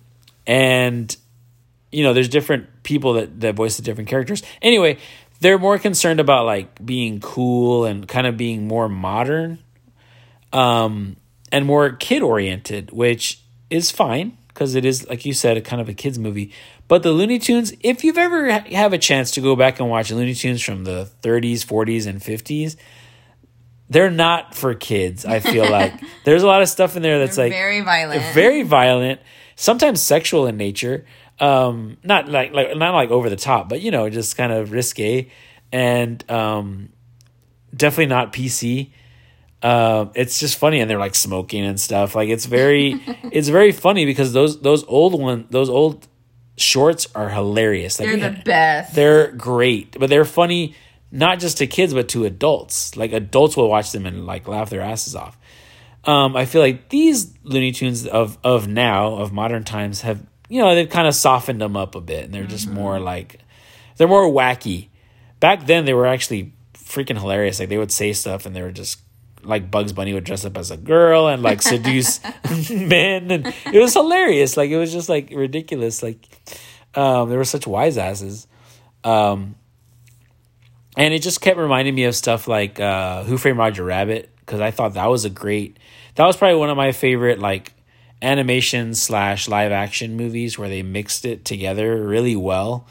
and 0.47 1.15
you 1.91 2.03
know, 2.03 2.13
there's 2.13 2.29
different 2.29 2.83
people 2.83 3.15
that 3.15 3.41
that 3.41 3.55
voice 3.55 3.77
the 3.77 3.83
different 3.83 4.09
characters. 4.09 4.43
Anyway, 4.61 4.99
they're 5.41 5.59
more 5.59 5.79
concerned 5.79 6.21
about 6.21 6.47
like 6.47 6.85
being 6.85 7.21
cool 7.21 7.85
and 7.85 8.07
kind 8.07 8.27
of 8.27 8.37
being 8.37 8.67
more 8.67 8.89
modern, 8.89 9.59
um, 10.53 11.17
and 11.51 11.67
more 11.67 11.91
kid 11.91 12.23
oriented, 12.23 12.91
which 12.93 13.41
is 13.69 13.91
fine 13.91 14.39
because 14.53 14.75
it 14.75 14.85
is 14.85 15.09
like 15.09 15.25
you 15.25 15.33
said, 15.33 15.57
a 15.57 15.61
kind 15.61 15.81
of 15.81 15.89
a 15.89 15.95
kids 15.95 16.19
movie. 16.19 16.53
But 16.89 17.03
the 17.03 17.13
Looney 17.13 17.39
Tunes, 17.39 17.73
if 17.81 18.05
you've 18.05 18.19
ever 18.19 18.51
ha- 18.51 18.65
have 18.73 18.93
a 18.93 18.99
chance 18.99 19.31
to 19.33 19.41
go 19.41 19.57
back 19.57 19.81
and 19.81 19.89
watch 19.89 20.11
Looney 20.11 20.35
Tunes 20.35 20.63
from 20.63 20.85
the 20.85 21.09
30s, 21.23 21.65
40s, 21.65 22.07
and 22.07 22.21
50s, 22.21 22.77
they're 23.89 24.11
not 24.11 24.55
for 24.55 24.75
kids. 24.75 25.25
I 25.25 25.41
feel 25.41 25.71
like 25.71 25.95
there's 26.25 26.43
a 26.43 26.47
lot 26.47 26.63
of 26.63 26.69
stuff 26.69 26.97
in 26.97 27.03
there 27.03 27.19
that's 27.19 27.39
like 27.39 27.53
very 27.53 27.81
violent. 27.81 28.23
very 28.35 28.63
violent, 28.63 29.21
sometimes 29.57 30.03
sexual 30.03 30.47
in 30.47 30.57
nature. 30.57 31.07
Um, 31.41 31.97
not 32.05 32.29
like 32.29 32.53
like 32.53 32.77
not 32.77 32.95
like 32.95 33.11
over 33.11 33.29
the 33.29 33.37
top, 33.37 33.69
but 33.69 33.81
you 33.81 33.91
know, 33.91 34.09
just 34.11 34.37
kind 34.37 34.53
of 34.53 34.71
risque 34.71 35.31
and 35.73 36.31
um, 36.31 36.91
definitely 37.75 38.07
not 38.07 38.33
PC. 38.33 38.91
Uh, 39.63 40.07
it's 40.15 40.41
just 40.41 40.59
funny, 40.59 40.81
and 40.81 40.91
they're 40.91 40.99
like 40.99 41.15
smoking 41.15 41.65
and 41.65 41.81
stuff. 41.81 42.15
Like 42.15 42.29
it's 42.29 42.47
very, 42.47 43.01
it's 43.31 43.49
very 43.49 43.73
funny 43.73 44.05
because 44.07 44.33
those 44.33 44.61
those 44.61 44.85
old 44.85 45.21
one 45.21 45.47
those 45.51 45.69
old 45.71 46.09
shorts 46.57 47.07
are 47.15 47.29
hilarious. 47.29 47.99
Like 48.01 48.09
They're 48.09 48.31
the 48.31 48.43
best. 48.43 48.95
they're 48.95 49.33
great, 49.33 49.97
but 49.99 50.11
they're 50.11 50.25
funny 50.25 50.75
not 51.15 51.39
just 51.39 51.59
to 51.59 51.67
kids 51.67 51.93
but 51.95 52.09
to 52.09 52.25
adults. 52.25 52.97
Like 52.97 53.13
adults 53.13 53.57
will 53.57 53.69
watch 53.69 53.93
them 53.93 54.07
and 54.07 54.27
like 54.27 54.49
laugh 54.49 54.71
their 54.71 54.81
asses 54.81 55.15
off. 55.15 55.39
Um, 56.05 56.35
I 56.35 56.47
feel 56.47 56.61
like 56.61 56.89
these 56.89 57.33
Looney 57.45 57.71
Tunes 57.71 58.07
of 58.07 58.39
of 58.43 58.67
now 58.67 59.15
of 59.15 59.33
modern 59.33 59.63
times 59.63 60.01
have 60.01 60.27
you 60.49 60.61
know 60.61 60.75
they've 60.75 60.89
kind 60.89 61.07
of 61.07 61.15
softened 61.15 61.61
them 61.61 61.77
up 61.77 61.95
a 61.95 62.01
bit, 62.01 62.25
and 62.25 62.35
they're 62.35 62.45
just 62.45 62.69
more 62.69 62.99
like 62.99 63.39
they're 63.97 64.09
more 64.09 64.25
wacky. 64.29 64.89
Back 65.39 65.67
then, 65.67 65.85
they 65.85 65.95
were 65.95 66.07
actually 66.07 66.53
freaking 66.75 67.19
hilarious. 67.19 67.61
Like 67.61 67.69
they 67.69 67.79
would 67.79 67.93
say 67.93 68.13
stuff, 68.13 68.47
and 68.47 68.57
they 68.57 68.63
were 68.63 68.73
just 68.73 69.01
like 69.45 69.71
Bugs 69.71 69.93
Bunny 69.93 70.15
would 70.15 70.25
dress 70.25 70.45
up 70.45 70.57
as 70.57 70.71
a 70.71 70.77
girl 70.77 71.29
and 71.29 71.43
like 71.43 71.63
seduce 71.63 72.21
men, 72.71 73.31
and 73.31 73.55
it 73.73 73.81
was 73.81 73.95
hilarious. 73.95 74.57
Like 74.57 74.71
it 74.71 74.79
was 74.79 74.93
just 74.93 75.09
like 75.09 75.31
ridiculous. 75.31 76.03
Like 76.03 76.27
um, 76.95 77.31
they 77.31 77.37
were 77.37 77.45
such 77.45 77.67
wise 77.67 77.99
asses. 77.99 78.47
Um, 79.05 79.57
and 80.97 81.15
it 81.15 81.23
just 81.23 81.41
kept 81.41 81.59
reminding 81.59 81.95
me 81.95 82.05
of 82.05 82.15
stuff 82.15 82.47
like 82.47 82.79
uh, 82.79 83.25
Who 83.25 83.39
Framed 83.39 83.59
Roger 83.59 83.85
Rabbit 83.85 84.31
because 84.41 84.61
I 84.61 84.71
thought 84.71 84.95
that 84.95 85.07
was 85.07 85.25
a 85.25 85.31
great. 85.31 85.79
That 86.17 86.27
was 86.27 86.37
probably 86.37 86.59
one 86.59 86.71
of 86.71 86.77
my 86.77 86.93
favorite 86.93 87.39
like 87.39 87.73
animation 88.21 88.95
slash 88.95 89.49
live 89.49 89.73
action 89.73 90.17
movies 90.17 90.59
where 90.59 90.69
they 90.69 90.83
mixed 90.83 91.25
it 91.25 91.45
together 91.45 92.03
really 92.03 92.37
well. 92.37 92.87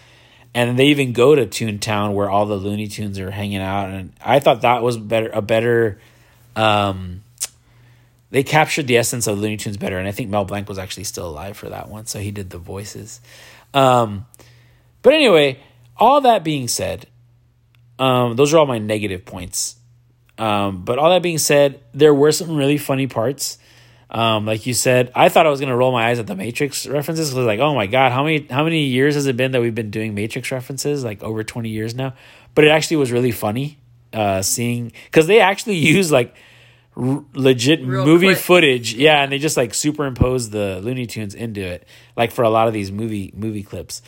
And 0.53 0.77
they 0.77 0.87
even 0.87 1.13
go 1.13 1.33
to 1.33 1.45
Toontown 1.45 2.13
where 2.13 2.29
all 2.29 2.45
the 2.45 2.55
Looney 2.55 2.87
Tunes 2.87 3.17
are 3.19 3.31
hanging 3.31 3.61
out, 3.61 3.89
and 3.89 4.11
I 4.19 4.39
thought 4.39 4.61
that 4.61 4.83
was 4.83 4.97
better 4.97 5.29
a 5.31 5.41
better. 5.41 5.99
Um, 6.55 7.23
they 8.31 8.43
captured 8.43 8.87
the 8.87 8.97
essence 8.97 9.27
of 9.27 9.39
Looney 9.39 9.57
Tunes 9.57 9.77
better, 9.77 9.97
and 9.97 10.07
I 10.07 10.11
think 10.11 10.29
Mel 10.29 10.45
Blanc 10.45 10.67
was 10.69 10.79
actually 10.79 11.03
still 11.03 11.27
alive 11.27 11.57
for 11.57 11.69
that 11.69 11.89
one, 11.89 12.05
so 12.05 12.19
he 12.19 12.31
did 12.31 12.49
the 12.49 12.57
voices. 12.57 13.19
Um, 13.73 14.25
but 15.01 15.13
anyway, 15.13 15.59
all 15.97 16.21
that 16.21 16.43
being 16.43 16.67
said, 16.67 17.07
um, 17.99 18.35
those 18.35 18.53
are 18.53 18.57
all 18.57 18.65
my 18.65 18.79
negative 18.79 19.25
points. 19.25 19.75
Um, 20.37 20.83
but 20.85 20.97
all 20.97 21.09
that 21.11 21.21
being 21.21 21.37
said, 21.37 21.81
there 21.93 22.13
were 22.13 22.31
some 22.31 22.55
really 22.55 22.77
funny 22.77 23.05
parts. 23.05 23.57
Um, 24.09 24.45
like 24.45 24.65
you 24.65 24.73
said, 24.73 25.11
I 25.15 25.29
thought 25.29 25.45
I 25.45 25.49
was 25.49 25.59
gonna 25.59 25.75
roll 25.75 25.91
my 25.91 26.09
eyes 26.09 26.19
at 26.19 26.27
the 26.27 26.35
Matrix 26.35 26.87
references 26.87 27.29
because 27.29 27.45
like, 27.45 27.59
oh 27.59 27.75
my 27.75 27.85
god, 27.85 28.11
how 28.11 28.23
many 28.23 28.45
how 28.49 28.63
many 28.63 28.85
years 28.85 29.15
has 29.15 29.27
it 29.27 29.37
been 29.37 29.51
that 29.51 29.61
we've 29.61 29.75
been 29.75 29.91
doing 29.91 30.15
Matrix 30.15 30.51
references? 30.51 31.03
Like 31.03 31.21
over 31.23 31.43
twenty 31.43 31.69
years 31.69 31.95
now. 31.95 32.13
But 32.55 32.65
it 32.65 32.69
actually 32.69 32.97
was 32.97 33.11
really 33.11 33.31
funny 33.31 33.77
uh, 34.13 34.41
seeing 34.41 34.91
because 35.05 35.27
they 35.27 35.39
actually 35.39 35.77
use 35.95 36.11
like 36.11 36.35
r- 36.97 37.23
legit 37.33 37.81
Real 37.85 38.05
movie 38.05 38.27
quick. 38.27 38.37
footage, 38.37 38.93
yeah, 38.93 39.23
and 39.23 39.31
they 39.31 39.37
just 39.39 39.57
like 39.57 39.73
superimpose 39.73 40.49
the 40.49 40.79
Looney 40.83 41.05
Tunes 41.05 41.33
into 41.35 41.61
it, 41.61 41.87
like 42.15 42.31
for 42.31 42.43
a 42.43 42.49
lot 42.49 42.67
of 42.67 42.73
these 42.73 42.91
movie 42.91 43.31
movie 43.35 43.63
clips. 43.63 44.01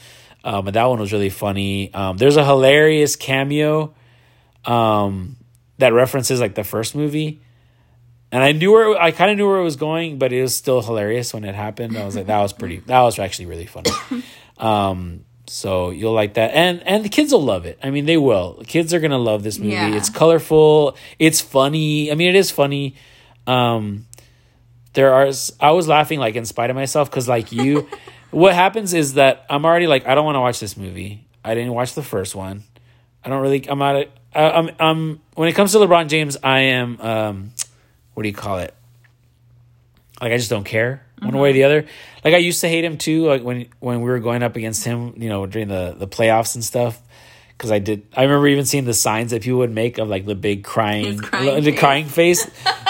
Um, 0.46 0.66
but 0.66 0.74
that 0.74 0.86
one 0.86 1.00
was 1.00 1.14
really 1.14 1.30
funny. 1.30 1.94
Um, 1.94 2.18
there's 2.18 2.36
a 2.36 2.44
hilarious 2.44 3.16
cameo 3.16 3.94
um, 4.66 5.38
that 5.78 5.94
references 5.94 6.40
like 6.42 6.56
the 6.56 6.64
first 6.66 6.96
movie. 6.96 7.42
And 8.32 8.44
I 8.44 8.52
knew 8.52 8.72
where 8.72 9.00
I 9.00 9.12
kind 9.12 9.30
of 9.32 9.38
knew 9.38 9.48
where 9.48 9.60
it 9.60 9.64
was 9.64 9.76
going, 9.76 10.18
but 10.18 10.34
it 10.34 10.42
was 10.42 10.56
still 10.56 10.82
hilarious 10.82 11.34
when 11.34 11.46
it 11.46 11.54
happened. 11.56 11.96
I 11.96 12.04
was 12.04 12.16
like, 12.16 12.26
that 12.26 12.42
was 12.42 12.52
pretty. 12.52 12.78
That 12.88 13.02
was 13.02 13.20
actually 13.20 13.46
really 13.46 13.68
funny. 13.68 13.92
So 15.54 15.92
you'll 15.92 16.14
like 16.14 16.34
that, 16.34 16.50
and 16.56 16.82
and 16.82 17.06
the 17.06 17.10
kids 17.10 17.32
will 17.32 17.44
love 17.44 17.68
it. 17.68 17.78
I 17.84 17.92
mean, 17.92 18.08
they 18.08 18.18
will. 18.18 18.54
The 18.54 18.66
kids 18.66 18.92
are 18.92 19.00
gonna 19.00 19.20
love 19.20 19.44
this 19.44 19.60
movie. 19.60 19.74
Yeah. 19.74 19.94
It's 19.94 20.10
colorful. 20.10 20.98
It's 21.20 21.42
funny. 21.42 22.12
I 22.12 22.16
mean, 22.16 22.30
it 22.30 22.36
is 22.36 22.50
funny. 22.50 22.96
Um, 23.46 24.08
there 24.94 25.14
are. 25.14 25.32
I 25.60 25.72
was 25.72 25.88
laughing 25.88 26.18
like 26.18 26.34
in 26.34 26.46
spite 26.46 26.72
of 26.72 26.76
myself 26.76 27.08
because 27.08 27.30
like 27.30 27.52
you, 27.52 27.88
what 28.32 28.56
happens 28.56 28.96
is 28.96 29.14
that 29.14 29.46
I'm 29.48 29.64
already 29.64 29.86
like 29.86 30.08
I 30.08 30.16
don't 30.16 30.26
want 30.26 30.38
to 30.38 30.42
watch 30.42 30.60
this 30.60 30.76
movie. 30.76 31.28
I 31.46 31.54
didn't 31.54 31.74
watch 31.74 31.94
the 31.94 32.02
first 32.02 32.34
one. 32.34 32.64
I 33.24 33.30
don't 33.30 33.44
really. 33.44 33.70
I'm 33.70 33.78
not. 33.78 34.08
I, 34.34 34.50
I'm. 34.50 34.72
I'm. 34.80 35.22
When 35.36 35.50
it 35.50 35.54
comes 35.54 35.72
to 35.74 35.78
LeBron 35.78 36.08
James, 36.08 36.36
I 36.42 36.60
am. 36.62 37.00
Um, 37.00 37.52
what 38.16 38.24
do 38.24 38.30
you 38.30 38.34
call 38.34 38.58
it? 38.58 38.74
Like 40.20 40.32
I 40.32 40.38
just 40.38 40.50
don't 40.50 40.64
care 40.64 41.06
one 41.24 41.38
way 41.38 41.52
or 41.52 41.54
the 41.54 41.64
other. 41.64 41.86
Like 42.24 42.34
I 42.34 42.38
used 42.38 42.62
to 42.62 42.70
hate 42.70 42.84
him 42.84 42.98
too. 42.98 43.26
Like 43.26 43.44
when 43.44 43.68
when 43.80 44.02
we 44.02 44.10
were 44.10 44.20
going 44.20 44.44
up 44.44 44.56
against 44.56 44.84
him, 44.84 45.14
you 45.18 45.30
know, 45.30 45.46
during 45.46 45.68
the 45.68 45.96
the 45.98 46.08
playoffs 46.08 46.56
and 46.56 46.64
stuff. 46.64 47.02
Because 47.58 47.72
I 47.72 47.80
did, 47.80 48.08
I 48.18 48.24
remember 48.24 48.48
even 48.48 48.66
seeing 48.66 48.84
the 48.84 48.96
signs 48.96 49.32
that 49.32 49.44
people 49.44 49.60
would 49.60 49.72
make 49.72 50.00
of 50.00 50.10
like 50.10 50.26
the 50.26 50.36
big 50.36 50.64
crying, 50.64 51.20
crying 51.20 51.64
the 51.64 51.72
face. 51.72 51.80
crying 51.80 52.06
face. 52.06 52.46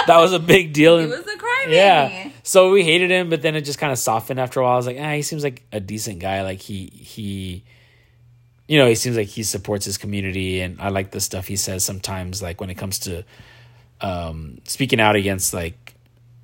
that 0.07 0.17
was 0.17 0.31
a 0.31 0.39
big 0.39 0.73
deal. 0.73 0.99
He 1.01 1.05
was 1.05 1.19
a 1.19 1.37
crybaby. 1.37 1.75
Yeah. 1.75 2.29
So 2.43 2.71
we 2.71 2.83
hated 2.83 3.11
him, 3.11 3.29
but 3.29 3.41
then 3.41 3.55
it 3.55 3.61
just 3.61 3.77
kind 3.77 3.91
of 3.91 3.99
softened 3.99 4.39
after 4.39 4.61
a 4.61 4.63
while. 4.63 4.73
I 4.73 4.77
was 4.77 4.87
like, 4.87 4.97
ah, 4.99 5.13
he 5.13 5.21
seems 5.21 5.43
like 5.43 5.63
a 5.71 5.79
decent 5.79 6.19
guy. 6.19 6.43
Like 6.43 6.61
he 6.61 6.87
he 6.87 7.65
you 8.67 8.79
know, 8.79 8.87
he 8.87 8.95
seems 8.95 9.17
like 9.17 9.27
he 9.27 9.43
supports 9.43 9.85
his 9.85 9.97
community 9.97 10.61
and 10.61 10.79
I 10.81 10.89
like 10.89 11.11
the 11.11 11.19
stuff 11.19 11.47
he 11.47 11.57
says 11.57 11.83
sometimes, 11.83 12.41
like 12.41 12.61
when 12.61 12.69
it 12.69 12.75
comes 12.75 12.99
to 12.99 13.23
um 14.01 14.59
speaking 14.63 14.99
out 14.99 15.15
against 15.15 15.53
like 15.53 15.82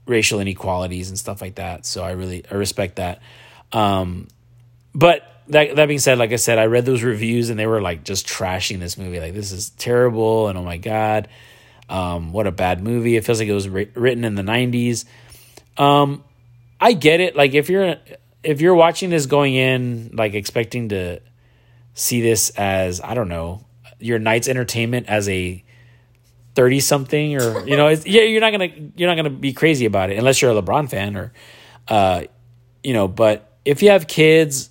racial 0.10 0.39
inequalities 0.39 1.10
and 1.10 1.17
stuff 1.17 1.41
like 1.41 1.56
that. 1.56 1.86
So 1.86 2.04
I 2.04 2.12
really 2.12 2.43
I 2.50 2.56
respect 2.56 2.98
that. 2.98 3.22
Um 3.72 4.28
but 4.93 5.24
that 5.50 5.76
that 5.76 5.86
being 5.88 6.00
said, 6.00 6.17
like 6.17 6.32
I 6.32 6.38
said, 6.38 6.60
I 6.60 6.65
read 6.65 6.86
those 6.86 7.04
reviews 7.04 7.50
and 7.50 7.60
they 7.60 7.67
were 7.67 7.82
like 7.82 8.04
just 8.04 8.28
trashing 8.28 8.80
this 8.80 8.98
movie. 8.98 9.19
Like 9.19 9.34
this 9.34 9.52
is 9.52 9.69
terrible 9.72 10.48
and 10.48 10.58
oh 10.58 10.63
my 10.63 10.78
god, 10.78 11.28
um, 11.89 12.34
what 12.34 12.48
a 12.48 12.52
bad 12.52 12.84
movie. 12.84 13.15
It 13.15 13.26
feels 13.26 13.39
like 13.39 13.48
it 13.48 13.54
was 13.54 13.67
wri- 13.67 13.91
written 13.95 14.24
in 14.24 14.36
the 14.36 14.43
'90s. 14.43 15.06
Um, 15.78 16.24
I 16.80 16.93
get 16.93 17.19
it. 17.19 17.36
Like 17.36 17.54
if 17.54 17.69
you're 17.69 17.95
if 18.43 18.62
you're 18.62 18.76
watching 18.76 19.10
this 19.10 19.26
going 19.26 19.56
in 19.56 20.12
like 20.13 20.34
expecting 20.34 20.89
to 20.89 21.19
see 21.95 22.22
this 22.22 22.52
as 22.52 23.02
I 23.02 23.13
don't 23.13 23.28
know 23.30 23.65
your 24.00 24.19
night's 24.19 24.48
entertainment 24.48 25.08
as 25.08 25.28
a 25.30 25.63
thirty 26.55 26.79
something 26.79 27.35
or 27.35 27.65
you 27.67 27.77
know 27.77 27.88
it's, 27.88 28.05
yeah 28.05 28.23
you're 28.23 28.41
not 28.41 28.51
gonna 28.51 28.69
you're 28.95 29.07
not 29.09 29.15
gonna 29.15 29.29
be 29.29 29.53
crazy 29.53 29.85
about 29.85 30.09
it 30.09 30.17
unless 30.17 30.41
you're 30.41 30.51
a 30.51 30.62
LeBron 30.62 30.89
fan 30.89 31.15
or 31.15 31.31
uh 31.88 32.23
you 32.83 32.93
know 32.93 33.07
but 33.07 33.57
if 33.65 33.81
you 33.83 33.89
have 33.91 34.07
kids 34.07 34.69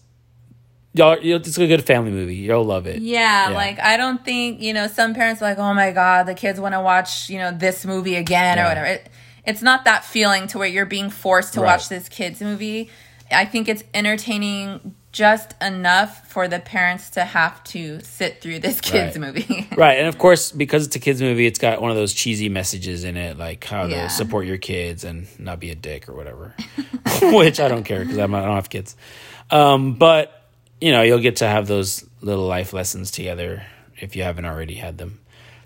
y'all 0.94 1.16
it's 1.20 1.56
a 1.56 1.66
good 1.66 1.84
family 1.84 2.10
movie 2.10 2.34
you'll 2.36 2.64
love 2.64 2.86
it 2.86 3.00
Yeah, 3.00 3.50
Yeah. 3.50 3.54
like 3.54 3.78
I 3.78 3.96
don't 3.96 4.24
think 4.24 4.60
you 4.60 4.72
know 4.74 4.86
some 4.88 5.14
parents 5.14 5.40
are 5.40 5.44
like, 5.44 5.58
oh 5.58 5.72
my 5.74 5.92
god, 5.92 6.26
the 6.26 6.34
kids 6.34 6.58
want 6.60 6.74
to 6.74 6.80
watch 6.80 7.30
you 7.30 7.38
know 7.38 7.52
this 7.52 7.84
movie 7.86 8.16
again 8.16 8.58
or 8.58 8.64
whatever. 8.64 8.86
It, 8.86 9.08
it's 9.46 9.62
not 9.62 9.84
that 9.84 10.04
feeling 10.04 10.46
to 10.48 10.58
where 10.58 10.68
you're 10.68 10.84
being 10.86 11.08
forced 11.10 11.54
to 11.54 11.60
Right. 11.60 11.66
watch 11.72 11.88
this 11.88 12.08
kids 12.08 12.40
movie. 12.40 12.90
I 13.30 13.44
think 13.44 13.68
it's 13.68 13.84
entertaining 13.94 14.94
just 15.12 15.54
enough 15.62 16.28
for 16.28 16.48
the 16.48 16.58
parents 16.58 17.10
to 17.10 17.24
have 17.24 17.62
to 17.64 18.00
sit 18.00 18.40
through 18.42 18.58
this 18.58 18.80
kids 18.80 19.18
Right. 19.18 19.34
movie. 19.34 19.68
Right, 19.76 19.98
and 19.98 20.06
of 20.08 20.18
course, 20.18 20.52
because 20.52 20.86
it's 20.86 20.96
a 20.96 20.98
kids 20.98 21.22
movie, 21.22 21.46
it's 21.46 21.58
got 21.58 21.80
one 21.80 21.90
of 21.90 21.96
those 21.96 22.12
cheesy 22.12 22.48
messages 22.48 23.04
in 23.04 23.16
it, 23.16 23.38
like 23.38 23.64
how 23.64 23.86
Yeah. 23.86 24.02
to 24.04 24.10
support 24.10 24.46
your 24.46 24.58
kids 24.58 25.04
and 25.04 25.26
not 25.38 25.60
be 25.60 25.70
a 25.70 25.74
dick 25.74 26.08
or 26.08 26.14
whatever. 26.14 26.54
Which 27.22 27.58
I 27.60 27.68
don't 27.68 27.84
care 27.84 28.00
because 28.00 28.18
I 28.18 28.26
don't 28.26 28.32
have 28.54 28.70
kids. 28.70 28.96
Um, 29.50 29.94
but 29.94 30.34
you 30.80 30.92
know, 30.92 31.02
you'll 31.02 31.18
get 31.20 31.36
to 31.36 31.48
have 31.48 31.66
those 31.66 32.04
little 32.20 32.46
life 32.46 32.72
lessons 32.72 33.10
together 33.10 33.64
if 33.96 34.14
you 34.14 34.22
haven't 34.22 34.44
already 34.44 34.74
had 34.74 34.98
them. 34.98 35.20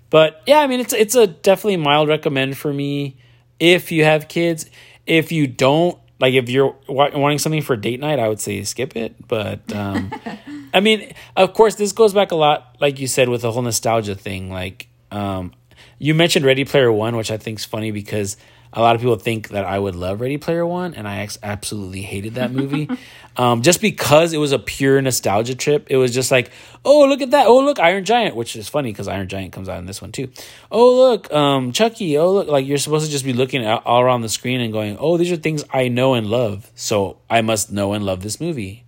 But 0.09 0.41
yeah, 0.47 0.59
I 0.59 0.67
mean, 0.67 0.79
it's 0.79 0.93
it's 0.93 1.15
a 1.15 1.27
definitely 1.27 1.77
mild 1.77 2.07
recommend 2.07 2.57
for 2.57 2.71
me 2.73 3.17
if 3.59 3.91
you 3.91 4.03
have 4.05 4.27
kids. 4.27 4.69
If 5.05 5.31
you 5.31 5.47
don't, 5.47 5.97
like, 6.23 6.35
if 6.35 6.47
you're 6.47 6.73
wa- 6.87 7.09
wanting 7.13 7.37
something 7.37 7.61
for 7.61 7.75
date 7.75 7.99
night, 7.99 8.17
I 8.17 8.29
would 8.29 8.39
say 8.39 8.63
skip 8.63 8.95
it. 8.95 9.27
But 9.27 9.59
um, 9.75 10.09
I 10.73 10.79
mean, 10.79 11.11
of 11.35 11.53
course, 11.53 11.75
this 11.75 11.91
goes 11.91 12.13
back 12.13 12.31
a 12.31 12.35
lot, 12.35 12.77
like 12.79 12.97
you 12.97 13.07
said, 13.07 13.27
with 13.27 13.41
the 13.41 13.51
whole 13.51 13.61
nostalgia 13.61 14.15
thing. 14.15 14.49
Like, 14.49 14.87
um, 15.11 15.51
you 15.99 16.15
mentioned 16.15 16.45
Ready 16.45 16.63
Player 16.63 16.93
One, 16.93 17.17
which 17.17 17.29
I 17.29 17.35
think 17.35 17.59
is 17.59 17.65
funny 17.65 17.91
because 17.91 18.37
a 18.73 18.81
lot 18.81 18.95
of 18.95 19.01
people 19.01 19.15
think 19.15 19.49
that 19.49 19.65
I 19.65 19.77
would 19.77 19.95
love 19.95 20.19
Ready 20.19 20.37
Player 20.37 20.65
One, 20.65 20.93
and 20.95 21.07
I 21.07 21.27
absolutely 21.43 22.01
hated 22.01 22.35
that 22.35 22.51
movie. 22.51 22.89
um, 23.37 23.61
just 23.61 23.81
because 23.81 24.33
it 24.33 24.37
was 24.37 24.51
a 24.51 24.59
pure 24.59 25.01
nostalgia 25.01 25.55
trip. 25.55 25.87
It 25.89 25.97
was 25.97 26.13
just 26.13 26.31
like, 26.31 26.51
oh, 26.83 27.05
look 27.07 27.21
at 27.21 27.31
that. 27.31 27.45
Oh, 27.47 27.59
look, 27.59 27.79
Iron 27.79 28.03
Giant, 28.03 28.35
which 28.35 28.55
is 28.55 28.67
funny 28.67 28.91
because 28.91 29.07
Iron 29.07 29.27
Giant 29.29 29.53
comes 29.53 29.69
out 29.69 29.77
in 29.79 29.85
this 29.85 30.01
one 30.01 30.11
too. 30.11 30.29
Oh, 30.71 30.95
look, 30.95 31.31
um, 31.31 31.71
Chucky. 31.71 32.17
Oh, 32.17 32.33
look, 32.33 32.47
like 32.47 32.65
you're 32.65 32.77
supposed 32.79 33.05
to 33.05 33.11
just 33.11 33.25
be 33.25 33.33
looking 33.33 33.63
at, 33.63 33.85
all 33.85 34.01
around 34.01 34.21
the 34.21 34.29
screen 34.29 34.59
and 34.59 34.73
going, 34.73 34.97
oh, 34.99 35.17
these 35.17 35.31
are 35.31 35.37
things 35.37 35.63
I 35.71 35.87
know 35.87 36.15
and 36.15 36.27
love. 36.27 36.71
So 36.75 37.17
I 37.29 37.41
must 37.41 37.71
know 37.71 37.93
and 37.93 38.03
love 38.05 38.23
this 38.23 38.41
movie. 38.41 38.85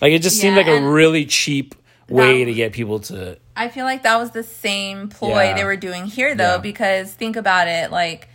Like 0.00 0.12
it 0.12 0.22
just 0.22 0.40
seemed 0.40 0.56
like 0.56 0.66
a 0.66 0.80
really 0.80 1.24
cheap 1.26 1.74
way 2.08 2.44
to 2.44 2.52
get 2.54 2.72
people 2.72 3.00
to 3.00 3.38
I 3.56 3.68
feel 3.68 3.84
like 3.84 4.02
that 4.02 4.18
was 4.18 4.30
the 4.32 4.42
same 4.42 5.08
ploy 5.08 5.44
Yeah. 5.44 5.54
they 5.54 5.64
were 5.64 5.76
doing 5.76 6.04
here, 6.04 6.34
though, 6.34 6.54
Yeah. 6.56 6.58
because 6.58 7.12
think 7.12 7.36
about 7.36 7.68
it. 7.68 7.90
Like, 7.90 8.28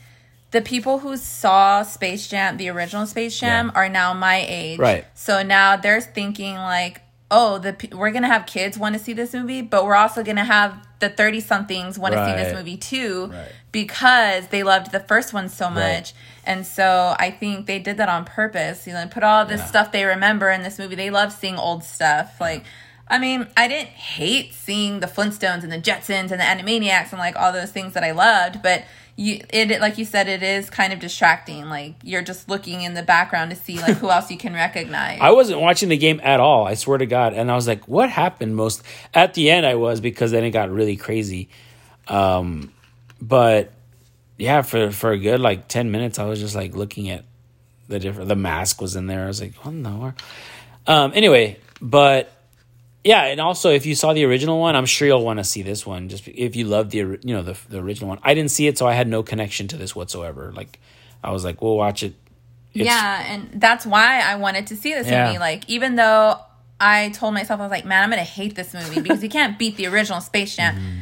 the 0.51 0.61
people 0.61 0.99
who 0.99 1.15
saw 1.17 1.81
Space 1.83 2.27
Jam, 2.27 2.57
the 2.57 2.69
original 2.69 3.05
Space 3.05 3.39
Jam, 3.39 3.67
Yeah. 3.73 3.79
are 3.79 3.89
now 3.89 4.13
my 4.13 4.45
age. 4.47 4.79
Right. 4.79 5.05
So 5.15 5.43
now 5.43 5.75
they're 5.77 6.01
thinking, 6.01 6.55
like, 6.55 7.01
oh, 7.29 7.57
the 7.57 7.73
we're 7.93 8.11
going 8.11 8.23
to 8.23 8.27
have 8.27 8.45
kids 8.45 8.77
want 8.77 8.93
to 8.93 8.99
see 8.99 9.13
this 9.13 9.33
movie, 9.33 9.61
but 9.61 9.85
we're 9.85 9.95
also 9.95 10.21
going 10.23 10.35
to 10.35 10.43
have 10.43 10.75
the 10.99 11.07
30 11.09 11.39
somethings 11.39 11.97
want 11.97 12.13
to 12.13 12.25
see 12.25 12.33
this 12.43 12.53
movie 12.53 12.75
too 12.77 13.27
Right. 13.31 13.47
because 13.71 14.47
they 14.47 14.63
loved 14.63 14.91
the 14.91 14.99
first 14.99 15.33
one 15.33 15.47
so 15.49 15.65
Right. 15.67 15.95
much. 15.95 16.13
And 16.45 16.67
so 16.67 17.15
I 17.17 17.31
think 17.31 17.67
they 17.67 17.79
did 17.79 17.97
that 17.97 18.09
on 18.09 18.25
purpose. 18.25 18.85
You 18.85 18.93
know, 18.93 19.07
put 19.07 19.23
all 19.23 19.45
this 19.45 19.61
Yeah. 19.61 19.65
stuff 19.67 19.91
they 19.93 20.03
remember 20.05 20.49
in 20.49 20.61
this 20.63 20.77
movie. 20.77 20.95
They 20.95 21.09
love 21.09 21.31
seeing 21.31 21.57
old 21.57 21.83
stuff. 21.85 22.33
Like, 22.41 22.65
I 23.07 23.17
mean, 23.17 23.47
I 23.57 23.67
didn't 23.67 23.89
hate 23.89 24.53
seeing 24.53 24.99
the 24.99 25.07
Flintstones 25.07 25.63
and 25.63 25.71
the 25.71 25.79
Jetsons 25.79 26.31
and 26.31 26.39
the 26.39 26.43
Animaniacs 26.45 27.11
and 27.11 27.19
like 27.19 27.35
all 27.37 27.51
those 27.53 27.71
things 27.71 27.93
that 27.93 28.03
I 28.03 28.11
loved, 28.11 28.61
but 28.61 28.83
you 29.15 29.41
it 29.49 29.81
like 29.81 29.97
you 29.97 30.05
said 30.05 30.27
it 30.27 30.41
is 30.41 30.69
kind 30.69 30.93
of 30.93 30.99
distracting. 30.99 31.69
Like 31.69 31.95
you're 32.03 32.21
just 32.21 32.49
looking 32.49 32.81
in 32.81 32.93
the 32.93 33.03
background 33.03 33.51
to 33.51 33.57
see 33.57 33.79
like 33.79 33.97
who 33.97 34.09
else 34.11 34.31
you 34.31 34.37
can 34.37 34.53
recognize. 34.53 35.19
I 35.21 35.31
wasn't 35.31 35.61
watching 35.61 35.89
the 35.89 35.97
game 35.97 36.19
at 36.23 36.39
all. 36.39 36.65
I 36.65 36.75
swear 36.75 36.97
to 36.97 37.05
God. 37.05 37.33
And 37.33 37.51
I 37.51 37.55
was 37.55 37.67
like, 37.67 37.87
what 37.87 38.09
happened 38.09 38.55
most 38.55 38.83
at 39.13 39.33
the 39.33 39.51
end 39.51 39.65
I 39.65 39.75
was 39.75 39.99
because 39.99 40.31
then 40.31 40.43
it 40.43 40.51
got 40.51 40.71
really 40.71 40.95
crazy. 40.95 41.49
Um 42.07 42.71
but 43.21 43.73
yeah, 44.37 44.61
for 44.61 44.91
for 44.91 45.11
a 45.11 45.19
good 45.19 45.39
like 45.39 45.67
10 45.67 45.91
minutes 45.91 46.17
I 46.17 46.25
was 46.25 46.39
just 46.39 46.55
like 46.55 46.75
looking 46.75 47.09
at 47.09 47.25
the 47.87 47.99
different 47.99 48.29
the 48.29 48.35
mask 48.35 48.81
was 48.81 48.95
in 48.95 49.07
there. 49.07 49.25
I 49.25 49.27
was 49.27 49.41
like, 49.41 49.53
oh 49.65 49.71
no? 49.71 50.13
Um 50.87 51.11
anyway, 51.13 51.59
but 51.81 52.31
yeah, 53.03 53.23
and 53.25 53.39
also 53.41 53.71
if 53.71 53.85
you 53.85 53.95
saw 53.95 54.13
the 54.13 54.23
original 54.25 54.59
one, 54.59 54.75
I'm 54.75 54.85
sure 54.85 55.07
you'll 55.07 55.23
want 55.25 55.39
to 55.39 55.43
see 55.43 55.61
this 55.63 55.85
one. 55.85 56.09
Just 56.09 56.27
if 56.27 56.55
you 56.55 56.65
love 56.65 56.89
the 56.91 56.97
you 56.97 57.19
know 57.23 57.41
the 57.41 57.57
the 57.69 57.79
original 57.79 58.09
one. 58.09 58.19
I 58.23 58.33
didn't 58.33 58.51
see 58.51 58.67
it, 58.67 58.77
so 58.77 58.87
I 58.87 58.93
had 58.93 59.07
no 59.07 59.23
connection 59.23 59.67
to 59.69 59.77
this 59.77 59.95
whatsoever. 59.95 60.51
Like 60.55 60.79
I 61.23 61.31
was 61.31 61.43
like, 61.43 61.61
we'll 61.61 61.77
watch 61.77 62.03
it. 62.03 62.13
It's- 62.73 62.85
yeah, 62.85 63.25
and 63.33 63.49
that's 63.61 63.85
why 63.85 64.21
I 64.21 64.35
wanted 64.35 64.67
to 64.67 64.75
see 64.75 64.93
this 64.93 65.07
Yeah. 65.07 65.27
movie. 65.27 65.39
Like, 65.39 65.63
even 65.69 65.95
though 65.97 66.37
I 66.79 67.09
told 67.09 67.33
myself, 67.33 67.59
I 67.59 67.63
was 67.63 67.71
like, 67.71 67.85
man, 67.85 68.01
I'm 68.01 68.09
going 68.09 68.23
to 68.23 68.31
hate 68.31 68.55
this 68.55 68.73
movie 68.73 69.01
because 69.01 69.21
you 69.21 69.29
can't 69.29 69.59
beat 69.59 69.75
the 69.75 69.87
original 69.87 70.21
Space 70.21 70.55
Jam. 70.55 70.75
Mm-hmm. 70.75 70.97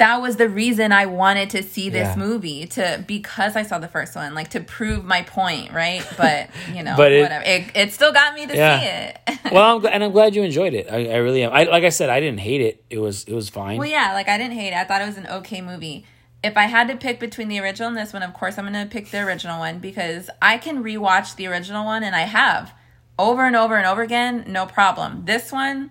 That 0.00 0.20
was 0.20 0.36
the 0.36 0.48
reason 0.48 0.90
I 0.92 1.06
wanted 1.06 1.50
to 1.50 1.62
see 1.62 1.88
this. 1.90 2.08
Yeah. 2.08 2.16
movie 2.16 2.66
to 2.66 3.04
because 3.06 3.54
I 3.54 3.62
saw 3.62 3.78
the 3.78 3.86
first 3.88 4.16
one, 4.16 4.34
like 4.34 4.50
to 4.50 4.60
prove 4.60 5.04
my 5.04 5.22
point, 5.22 5.72
right? 5.72 6.04
But 6.18 6.50
you 6.74 6.82
know, 6.82 6.94
But 6.96 7.12
it- 7.12 7.22
whatever. 7.22 7.44
It, 7.46 7.70
it 7.74 7.92
still 7.92 8.12
got 8.12 8.34
me 8.34 8.46
to 8.46 8.56
Yeah. 8.56 8.80
see 8.80 8.86
it. 8.86 9.38
Well, 9.52 9.76
I'm, 9.78 9.86
and 9.86 10.04
I'm 10.04 10.12
glad 10.12 10.34
you 10.34 10.42
enjoyed 10.42 10.74
it. 10.74 10.86
I, 10.90 11.06
I 11.10 11.16
really 11.16 11.42
am. 11.42 11.52
I 11.52 11.64
like 11.64 11.84
I 11.84 11.88
said, 11.88 12.08
I 12.10 12.20
didn't 12.20 12.40
hate 12.40 12.60
it. 12.60 12.84
It 12.90 12.98
was 12.98 13.24
it 13.24 13.32
was 13.34 13.48
fine. 13.48 13.78
Well, 13.78 13.88
yeah, 13.88 14.12
like 14.14 14.28
I 14.28 14.36
didn't 14.38 14.54
hate 14.54 14.68
it. 14.68 14.74
I 14.74 14.84
thought 14.84 15.02
it 15.02 15.06
was 15.06 15.16
an 15.18 15.26
okay 15.28 15.60
movie. 15.60 16.04
If 16.42 16.56
I 16.56 16.62
had 16.64 16.88
to 16.88 16.96
pick 16.96 17.20
between 17.20 17.48
the 17.48 17.58
original 17.60 17.88
and 17.88 17.96
this 17.96 18.12
one, 18.12 18.22
of 18.22 18.32
course 18.32 18.56
I'm 18.58 18.64
going 18.72 18.82
to 18.88 18.90
pick 18.90 19.10
the 19.10 19.20
original 19.20 19.58
one 19.58 19.78
because 19.78 20.30
I 20.40 20.56
can 20.56 20.82
rewatch 20.82 21.36
the 21.36 21.46
original 21.48 21.84
one 21.84 22.02
and 22.02 22.16
I 22.16 22.20
have 22.22 22.72
over 23.18 23.44
and 23.44 23.54
over 23.54 23.76
and 23.76 23.86
over 23.86 24.00
again, 24.00 24.44
no 24.46 24.64
problem. 24.64 25.26
This 25.26 25.52
one, 25.52 25.90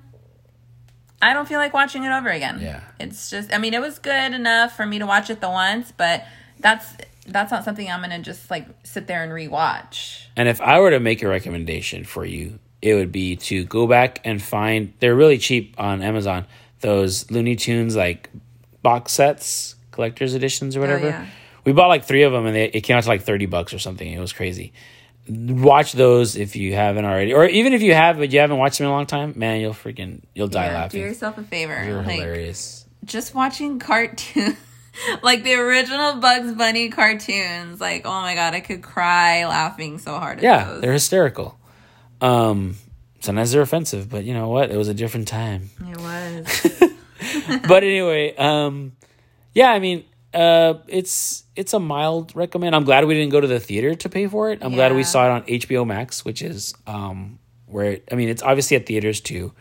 I 1.22 1.34
don't 1.34 1.48
feel 1.48 1.60
like 1.60 1.74
watching 1.74 2.04
it 2.04 2.12
over 2.12 2.30
again. 2.30 2.60
Yeah. 2.62 2.82
It's 3.00 3.30
just 3.30 3.54
I 3.54 3.58
mean, 3.58 3.74
it 3.74 3.82
was 3.82 4.00
good 4.00 4.34
enough 4.34 4.76
for 4.76 4.86
me 4.86 5.00
to 5.00 5.06
watch 5.06 5.30
it 5.30 5.42
the 5.42 5.50
once, 5.50 5.92
but 5.96 6.26
that's 6.60 6.96
that's 7.28 7.52
not 7.52 7.64
something 7.64 7.90
I'm 7.90 8.04
to 8.10 8.20
just 8.20 8.50
like 8.50 8.68
sit 8.84 9.08
there 9.08 9.24
and 9.24 9.32
rewatch. 9.32 10.26
And 10.36 10.48
if 10.48 10.62
I 10.62 10.80
were 10.80 10.92
to 10.92 11.00
make 11.00 11.22
a 11.22 11.28
recommendation 11.28 12.04
for 12.04 12.26
you, 12.26 12.60
it 12.82 12.94
would 12.96 13.12
be 13.12 13.36
to 13.36 13.64
go 13.66 13.88
back 13.88 14.22
and 14.24 14.42
find. 14.42 14.94
They're 15.00 15.16
really 15.16 15.38
cheap 15.38 15.76
on 15.78 16.02
Amazon. 16.02 16.46
Those 16.82 17.30
Looney 17.30 17.56
Tunes 17.56 17.96
like 17.96 18.30
box 18.82 19.12
sets, 19.12 19.76
collector's 19.92 20.34
editions 20.34 20.78
or 20.78 20.80
whatever. 20.80 21.08
Oh, 21.08 21.10
yeah. 21.10 21.26
We 21.66 21.74
bought 21.74 21.88
like 21.88 22.06
three 22.06 22.24
of 22.24 22.32
them, 22.32 22.46
and 22.46 22.56
they, 22.56 22.66
it 22.66 22.82
came 22.82 22.96
out 22.96 23.04
to 23.04 23.10
like 23.10 23.24
thirty 23.24 23.46
bucks 23.46 23.74
or 23.74 23.80
something. 23.80 24.12
It 24.12 24.20
was 24.20 24.34
crazy. 24.34 24.72
Watch 25.30 25.92
those 25.94 26.36
if 26.36 26.56
you 26.56 26.74
haven't 26.74 27.06
already, 27.06 27.34
or 27.34 27.46
even 27.46 27.74
if 27.74 27.82
you 27.84 27.94
have 27.94 28.18
but 28.18 28.32
you 28.32 28.40
haven't 28.40 28.58
watched 28.58 28.80
them 28.80 28.86
in 28.88 28.92
a 28.92 28.96
long 28.96 29.06
time. 29.06 29.34
Man, 29.36 29.62
you'll 29.62 29.74
freaking 29.74 30.22
you'll 30.34 30.48
die 30.48 30.68
Yeah, 30.68 30.74
laughing. 30.74 31.02
Do 31.02 31.08
yourself 31.08 31.38
a 31.38 31.44
favor. 31.44 31.74
They're 31.76 32.02
like, 32.02 32.10
hilarious. 32.20 32.86
just 33.06 33.36
watching 33.36 33.78
cartoons 33.80 34.58
like 35.22 35.44
the 35.44 35.54
original 35.54 36.16
bugs 36.16 36.52
bunny 36.54 36.90
cartoons 36.90 37.80
like 37.80 38.02
oh 38.06 38.22
my 38.22 38.34
god 38.36 38.54
i 38.54 38.60
could 38.60 38.82
cry 38.82 39.46
laughing 39.46 39.98
so 40.00 40.18
hard 40.18 40.40
at 40.40 40.44
Yeah, 40.44 40.66
those. 40.66 40.82
they're 40.82 40.94
hysterical. 40.94 41.58
Um, 42.22 42.76
sometimes 43.20 43.52
they're 43.52 43.62
offensive, 43.62 44.10
but 44.10 44.24
you 44.26 44.34
know 44.34 44.50
what? 44.50 44.72
It 44.72 44.78
was 44.78 44.88
a 44.90 44.94
different 44.94 45.28
time. 45.28 45.70
it 45.80 45.98
was 45.98 46.84
but 47.68 47.84
anyway, 47.84 48.36
um, 48.36 48.94
yeah, 49.54 49.70
I 49.72 49.80
mean, 49.80 50.04
uh, 50.34 50.76
it's 50.88 51.44
it's 51.56 51.74
a 51.74 51.80
mild 51.80 52.36
recommend. 52.36 52.76
I'm 52.76 52.84
glad 52.84 53.06
we 53.06 53.16
didn't 53.16 53.32
go 53.32 53.42
to 53.42 53.48
the 53.48 53.60
theater 53.60 53.96
to 53.96 54.10
pay 54.10 54.28
for 54.28 54.52
it. 54.52 54.60
I'm 54.62 54.74
glad 54.74 54.94
we 54.96 55.04
saw 55.04 55.26
it 55.26 55.30
on 55.32 55.42
HBO 55.44 55.86
Max, 55.86 56.24
which 56.26 56.42
is 56.42 56.74
um, 56.88 57.40
where 57.66 57.94
it, 57.94 58.08
I 58.12 58.16
mean, 58.16 58.30
it's 58.30 58.42
obviously 58.44 58.78
at 58.78 58.86
theaters 58.86 59.22
too, 59.22 59.54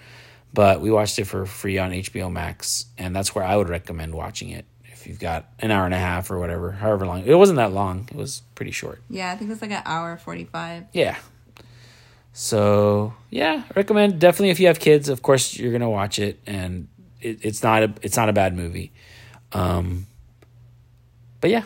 but 0.52 0.80
we 0.80 0.90
watched 0.90 1.18
it 1.18 1.24
for 1.24 1.46
free 1.46 1.78
on 1.78 1.90
HBO 1.92 2.30
Max, 2.30 2.86
and 2.98 3.14
that's 3.16 3.34
where 3.34 3.44
I 3.44 3.56
would 3.56 3.68
recommend 3.68 4.14
watching 4.14 4.50
it 4.50 4.64
if 4.86 5.06
you've 5.06 5.20
got 5.20 5.46
an 5.60 5.70
hour 5.70 5.84
and 5.84 5.94
a 5.94 5.98
half 5.98 6.30
or 6.30 6.38
whatever, 6.38 6.72
however 6.72 7.06
long. 7.06 7.24
It 7.24 7.34
wasn't 7.34 7.56
that 7.56 7.72
long; 7.72 8.08
it 8.10 8.16
was 8.16 8.42
pretty 8.54 8.72
short. 8.72 9.00
yeah 9.08 9.30
i 9.32 9.36
think 9.36 9.50
it's 9.50 9.62
like 9.62 9.70
an 9.70 9.82
hour 9.86 10.16
45 10.16 10.84
Yeah. 10.92 11.16
So 12.32 13.14
yeah, 13.30 13.64
recommend 13.74 14.20
definitely 14.20 14.50
if 14.50 14.60
you 14.60 14.66
have 14.68 14.78
kids. 14.78 15.08
Of 15.08 15.22
course, 15.22 15.56
you're 15.58 15.72
gonna 15.72 15.90
watch 15.90 16.18
it, 16.18 16.38
and 16.46 16.88
it, 17.20 17.44
it's 17.44 17.62
not 17.62 17.82
a 17.82 17.92
it's 18.02 18.16
not 18.16 18.28
a 18.28 18.32
bad 18.32 18.54
movie. 18.56 18.92
Um, 19.52 20.06
but 21.40 21.50
yeah, 21.50 21.64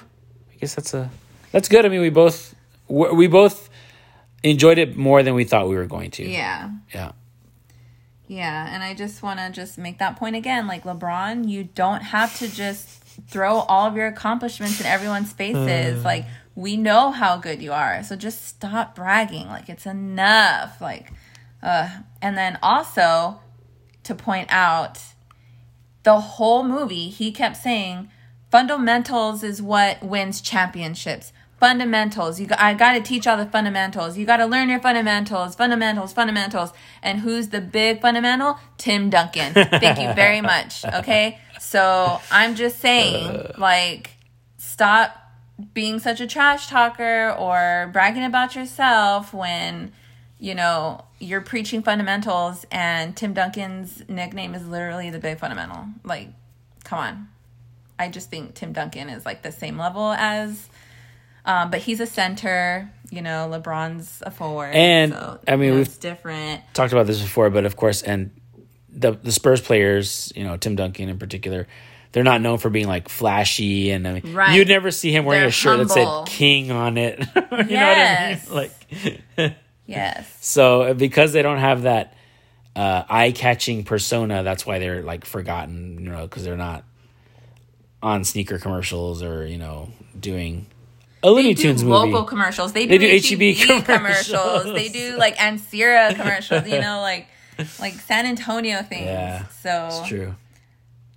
I 0.53 0.57
guess 0.57 0.75
that's 0.75 0.95
a 0.95 1.11
that's 1.51 1.69
good. 1.69 1.85
I 1.85 1.89
mean, 1.89 2.01
we 2.01 2.11
both 2.11 2.55
we 2.89 3.11
we 3.13 3.27
both 3.27 3.69
enjoyed 4.43 4.79
it 4.79 4.97
more 4.97 5.23
than 5.23 5.35
we 5.35 5.45
thought 5.45 5.69
we 5.69 5.77
were 5.77 5.87
going 5.87 6.11
to. 6.13 6.25
yeah 6.25 6.71
Yeah. 6.93 7.13
yeah 8.27 8.75
and 8.75 8.83
i 8.83 8.93
just 8.95 9.23
want 9.23 9.39
to 9.39 9.51
just 9.51 9.79
make 9.79 9.99
that 9.99 10.17
point 10.17 10.35
again 10.37 10.67
like 10.67 10.83
lebron 10.85 11.49
you 11.49 11.63
don't 11.65 12.03
have 12.03 12.37
to 12.39 12.49
just 12.49 12.89
throw 13.29 13.59
all 13.61 13.87
of 13.87 13.95
your 13.97 14.07
accomplishments 14.09 14.81
in 14.81 14.87
everyone's 14.87 15.33
faces 15.33 16.03
like 16.05 16.25
we 16.57 16.77
know 16.77 17.11
how 17.13 17.37
good 17.37 17.63
you 17.63 17.73
are 17.73 18.03
so 18.03 18.17
just 18.17 18.45
stop 18.47 18.95
bragging 18.97 19.47
like 19.47 19.69
it's 19.69 19.87
enough 19.87 20.81
like 20.81 21.13
uh 21.63 21.89
and 22.21 22.37
then 22.37 22.59
also 22.63 23.41
to 24.03 24.15
point 24.15 24.49
out 24.51 24.99
the 26.03 26.19
whole 26.21 26.65
movie 26.65 27.09
he 27.11 27.31
kept 27.31 27.57
saying 27.57 28.11
fundamentals 28.53 29.43
is 29.43 29.63
what 29.63 30.03
wins 30.03 30.43
championships. 30.43 31.33
Fundamentals. 31.59 32.39
You 32.39 32.49
i 32.59 32.75
got 32.75 32.93
to 32.93 33.01
teach 33.01 33.27
all 33.27 33.37
the 33.37 33.47
fundamentals. 33.47 34.19
You 34.19 34.27
got 34.27 34.37
to 34.37 34.47
learn 34.47 34.69
your 34.69 34.81
fundamentals 34.81 35.55
fundamentals 35.55 36.13
fundamentals. 36.13 36.73
And 37.03 37.21
who's 37.21 37.49
the 37.49 37.61
big 37.61 38.03
fundamental? 38.03 38.59
Tim 38.79 39.11
duncan. 39.11 39.55
Thank 39.55 39.99
you 39.99 40.13
very 40.13 40.41
much. 40.53 40.85
Okay? 40.85 41.41
So 41.59 42.21
i'm 42.31 42.55
just 42.55 42.79
saying 42.79 43.25
uh. 43.25 43.53
like 43.57 44.11
stop 44.59 45.17
being 45.73 45.99
such 45.99 46.21
a 46.21 46.27
trash 46.27 46.67
talker 46.67 47.35
or 47.39 47.89
bragging 47.93 48.25
about 48.25 48.55
yourself 48.57 49.33
when 49.33 49.93
you 50.41 50.55
know 50.55 51.05
you're 51.21 51.41
preaching 51.41 51.83
fundamentals 51.83 52.67
and 52.71 53.17
Tim 53.17 53.33
Duncan's 53.33 54.03
nickname 54.09 54.55
is 54.55 54.67
literally 54.67 55.09
the 55.09 55.21
big 55.21 55.39
fundamental. 55.39 55.87
Like, 56.05 56.29
come 56.83 56.99
on. 56.99 57.29
I 58.03 58.09
just 58.09 58.31
think 58.31 58.55
Tim 58.55 58.73
Duncan 58.73 59.09
is 59.09 59.25
like 59.25 59.43
the 59.43 59.53
same 59.53 59.79
level 59.79 60.13
as 60.13 60.69
um, 61.45 61.71
but 61.71 61.81
he's 61.81 61.99
a 62.01 62.07
center, 62.07 62.91
you 63.11 63.21
know, 63.21 63.51
LeBron's 63.53 64.23
a 64.25 64.31
forward. 64.31 64.75
And, 64.75 65.13
so, 65.13 65.41
I 65.49 65.57
mean, 65.57 65.65
you 65.65 65.71
know, 65.71 65.77
we've- 65.79 65.89
it's 65.89 65.97
different. 65.97 66.63
Talked 66.73 66.93
about 66.93 67.07
this 67.07 67.21
before, 67.21 67.51
but 67.51 67.65
of 67.65 67.75
course, 67.77 68.03
and 68.03 68.31
the 68.95 69.13
the 69.13 69.33
Spurs 69.33 69.61
players, 69.61 70.33
you 70.37 70.45
know, 70.45 70.57
Tim 70.57 70.77
Duncan 70.77 71.09
in 71.09 71.19
particular. 71.19 71.67
They're 72.13 72.23
not 72.23 72.43
known 72.43 72.59
for 72.59 72.69
being 72.69 72.87
like 72.89 73.09
flashy, 73.09 73.91
and 73.91 74.07
I 74.07 74.13
mean, 74.21 74.35
Right. 74.35 74.55
you'd 74.55 74.69
never 74.69 74.91
see 74.91 75.11
him 75.17 75.25
wearing 75.25 75.41
They're 75.41 75.49
a 75.49 75.51
shirt 75.51 75.79
humble. 75.79 75.95
that 75.95 76.29
said 76.29 76.37
"King" 76.37 76.71
on 76.71 76.99
it. 76.99 77.19
you 77.35 77.43
Yes. 77.71 78.47
know 78.49 78.55
what 78.55 78.71
I 78.71 79.03
mean? 79.09 79.23
Like, 79.39 79.55
Yes. 79.87 80.37
So 80.43 80.93
because 80.95 81.33
they 81.33 81.41
don't 81.43 81.59
have 81.59 81.83
that 81.83 82.15
uh, 82.77 83.03
eye-catching 83.09 83.85
persona, 83.85 84.43
that's 84.43 84.65
why 84.67 84.79
they're 84.79 85.03
like 85.03 85.25
forgotten. 85.25 85.99
You 86.05 86.11
know, 86.11 86.23
because 86.23 86.45
they're 86.45 86.57
not 86.57 86.85
on 88.03 88.25
sneaker 88.25 88.59
commercials 88.59 89.23
or 89.23 89.47
you 89.47 89.59
know 89.59 89.91
doing 90.19 90.67
a 91.23 91.31
Looney 91.31 91.55
They 91.55 91.55
do 91.55 91.63
Tunes 91.63 91.85
local 91.85 92.25
commercials. 92.25 92.73
They 92.73 92.87
do, 92.87 92.99
They 92.99 93.21
do 93.21 93.37
HEB, 93.37 93.57
HEB 93.57 93.85
commercials. 93.85 94.33
commercials. 94.35 94.75
They 94.75 94.89
do 94.89 95.17
like 95.17 95.37
Ansira 95.49 96.15
commercials. 96.17 96.67
You 96.67 96.81
know, 96.81 97.01
like 97.01 97.29
like 97.79 97.95
San 97.95 98.27
Antonio 98.27 98.83
things. 98.83 99.07
Yeah, 99.07 99.47
So 99.63 99.89
It's 99.91 100.09
true. 100.09 100.35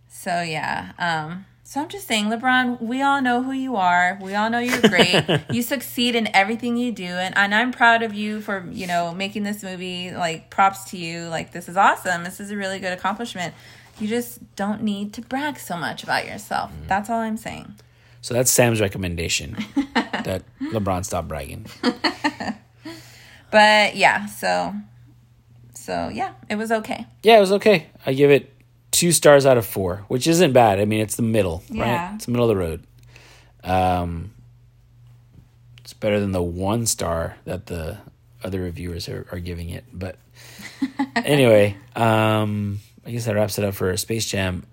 So 0.10 0.41
yeah. 0.41 0.91
Um 1.00 1.45
so 1.67 1.82
I'm 1.82 1.89
just 1.89 2.08
saying, 2.08 2.28
LeBron, 2.28 2.80
we 2.80 3.02
all 3.02 3.24
know 3.24 3.41
who 3.41 3.52
you 3.52 3.76
are. 3.76 4.19
We 4.21 4.36
all 4.36 4.52
know 4.52 4.60
you're 4.60 4.82
great. 4.82 5.26
you 5.52 5.63
succeed 5.63 6.15
in 6.15 6.30
everything 6.34 6.78
you 6.78 6.91
do 6.91 7.06
and, 7.06 7.36
and 7.36 7.56
I'm 7.56 7.71
proud 7.71 8.04
of 8.04 8.13
you 8.13 8.39
for, 8.39 8.65
you 8.71 8.86
know, 8.86 9.12
making 9.15 9.41
this 9.43 9.63
movie. 9.63 10.12
Like 10.12 10.52
props 10.52 10.91
to 10.91 10.98
you. 10.98 11.28
Like 11.30 11.52
this 11.52 11.67
is 11.67 11.76
awesome. 11.76 12.24
This 12.24 12.39
is 12.39 12.52
a 12.52 12.56
really 12.56 12.80
good 12.80 12.93
accomplishment. 12.93 13.56
You 13.99 14.08
just 14.08 14.39
don't 14.55 14.84
need 14.84 15.13
to 15.13 15.21
brag 15.21 15.58
so 15.58 15.77
much 15.77 16.03
about 16.03 16.25
yourself. 16.27 16.71
Mm. 16.71 16.88
That's 16.88 17.10
all 17.10 17.19
I'm 17.19 17.38
saying. 17.38 17.75
So 18.21 18.34
that's 18.34 18.51
Sam's 18.51 18.81
recommendation 18.81 19.55
that 19.95 20.43
LeBron 20.62 21.05
stop 21.05 21.27
bragging. 21.27 21.65
But 23.51 23.95
yeah, 23.95 24.25
so 24.25 24.73
so 25.75 26.10
yeah, 26.10 26.34
it 26.49 26.55
was 26.55 26.71
okay. 26.71 27.05
Yeah, 27.23 27.38
it 27.38 27.39
was 27.39 27.53
okay. 27.53 27.88
I 28.05 28.12
give 28.13 28.29
it 28.31 28.51
two 28.91 29.12
stars 29.13 29.45
out 29.45 29.58
of 29.58 29.65
four, 29.65 30.03
which 30.10 30.27
isn't 30.27 30.51
bad. 30.51 30.79
I 30.79 30.86
mean, 30.86 30.99
it's 30.99 31.15
the 31.15 31.21
middle, 31.21 31.63
Yeah. 31.69 31.84
right? 32.08 32.15
It's 32.15 32.25
the 32.25 32.31
middle 32.31 32.49
of 32.49 32.55
the 32.58 32.62
road. 32.62 32.84
Um, 33.63 34.34
it's 35.79 35.93
better 35.93 36.19
than 36.19 36.31
the 36.34 36.41
one 36.41 36.86
star 36.86 37.38
that 37.45 37.67
the 37.67 37.99
other 38.43 38.62
reviewers 38.62 39.08
are, 39.08 39.25
are 39.31 39.39
giving 39.39 39.69
it. 39.69 39.86
But 39.93 40.17
anyway, 41.15 41.77
um, 41.95 42.79
I 43.05 43.11
guess 43.11 43.25
that 43.25 43.35
wraps 43.35 43.57
it 43.59 43.65
up 43.65 43.73
for 43.75 43.95
Space 43.97 44.25
Jam: 44.25 44.63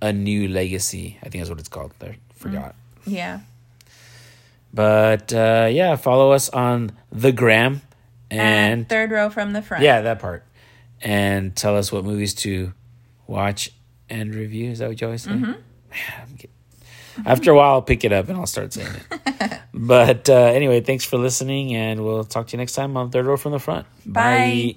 A 0.00 0.12
New 0.12 0.48
Legacy. 0.48 1.18
I 1.22 1.28
think 1.28 1.42
that's 1.42 1.50
what 1.50 1.58
it's 1.58 1.68
called. 1.68 1.92
I 2.02 2.16
forgot. 2.34 2.74
Yeah. 3.06 3.40
But 4.74 5.32
uh, 5.32 5.68
yeah, 5.70 5.96
follow 5.96 6.32
us 6.32 6.48
on 6.48 6.92
the 7.10 7.32
gram 7.32 7.82
and 8.30 8.40
And 8.80 8.88
third 8.88 9.10
row 9.10 9.28
from 9.28 9.52
the 9.52 9.60
front. 9.60 9.84
yeah, 9.84 10.00
that 10.02 10.18
part. 10.18 10.44
And 11.02 11.54
tell 11.54 11.76
us 11.76 11.92
what 11.92 12.04
movies 12.04 12.32
to 12.36 12.72
watch 13.26 13.70
and 14.08 14.34
review. 14.34 14.70
Is 14.70 14.78
that 14.78 14.88
what 14.88 15.00
you 15.00 15.06
always 15.08 15.22
say? 15.22 15.32
Mm-hmm. 15.32 15.44
Man, 15.50 15.58
I'm 16.22 16.34
get- 16.36 16.50
After 17.26 17.50
a 17.50 17.54
while, 17.54 17.72
I'll 17.74 17.82
pick 17.82 18.04
it 18.04 18.12
up 18.12 18.28
and 18.30 18.38
I'll 18.38 18.46
start 18.46 18.72
saying 18.72 18.88
it. 19.10 19.60
but 19.74 20.30
uh, 20.30 20.34
anyway, 20.34 20.80
thanks 20.80 21.04
for 21.04 21.18
listening, 21.18 21.74
and 21.74 22.02
we'll 22.02 22.24
talk 22.24 22.46
to 22.46 22.52
you 22.52 22.58
next 22.58 22.72
time 22.72 22.96
on 22.96 23.10
Third 23.10 23.26
Row 23.26 23.36
from 23.36 23.52
the 23.52 23.58
Front. 23.58 23.86
Bye. 24.06 24.76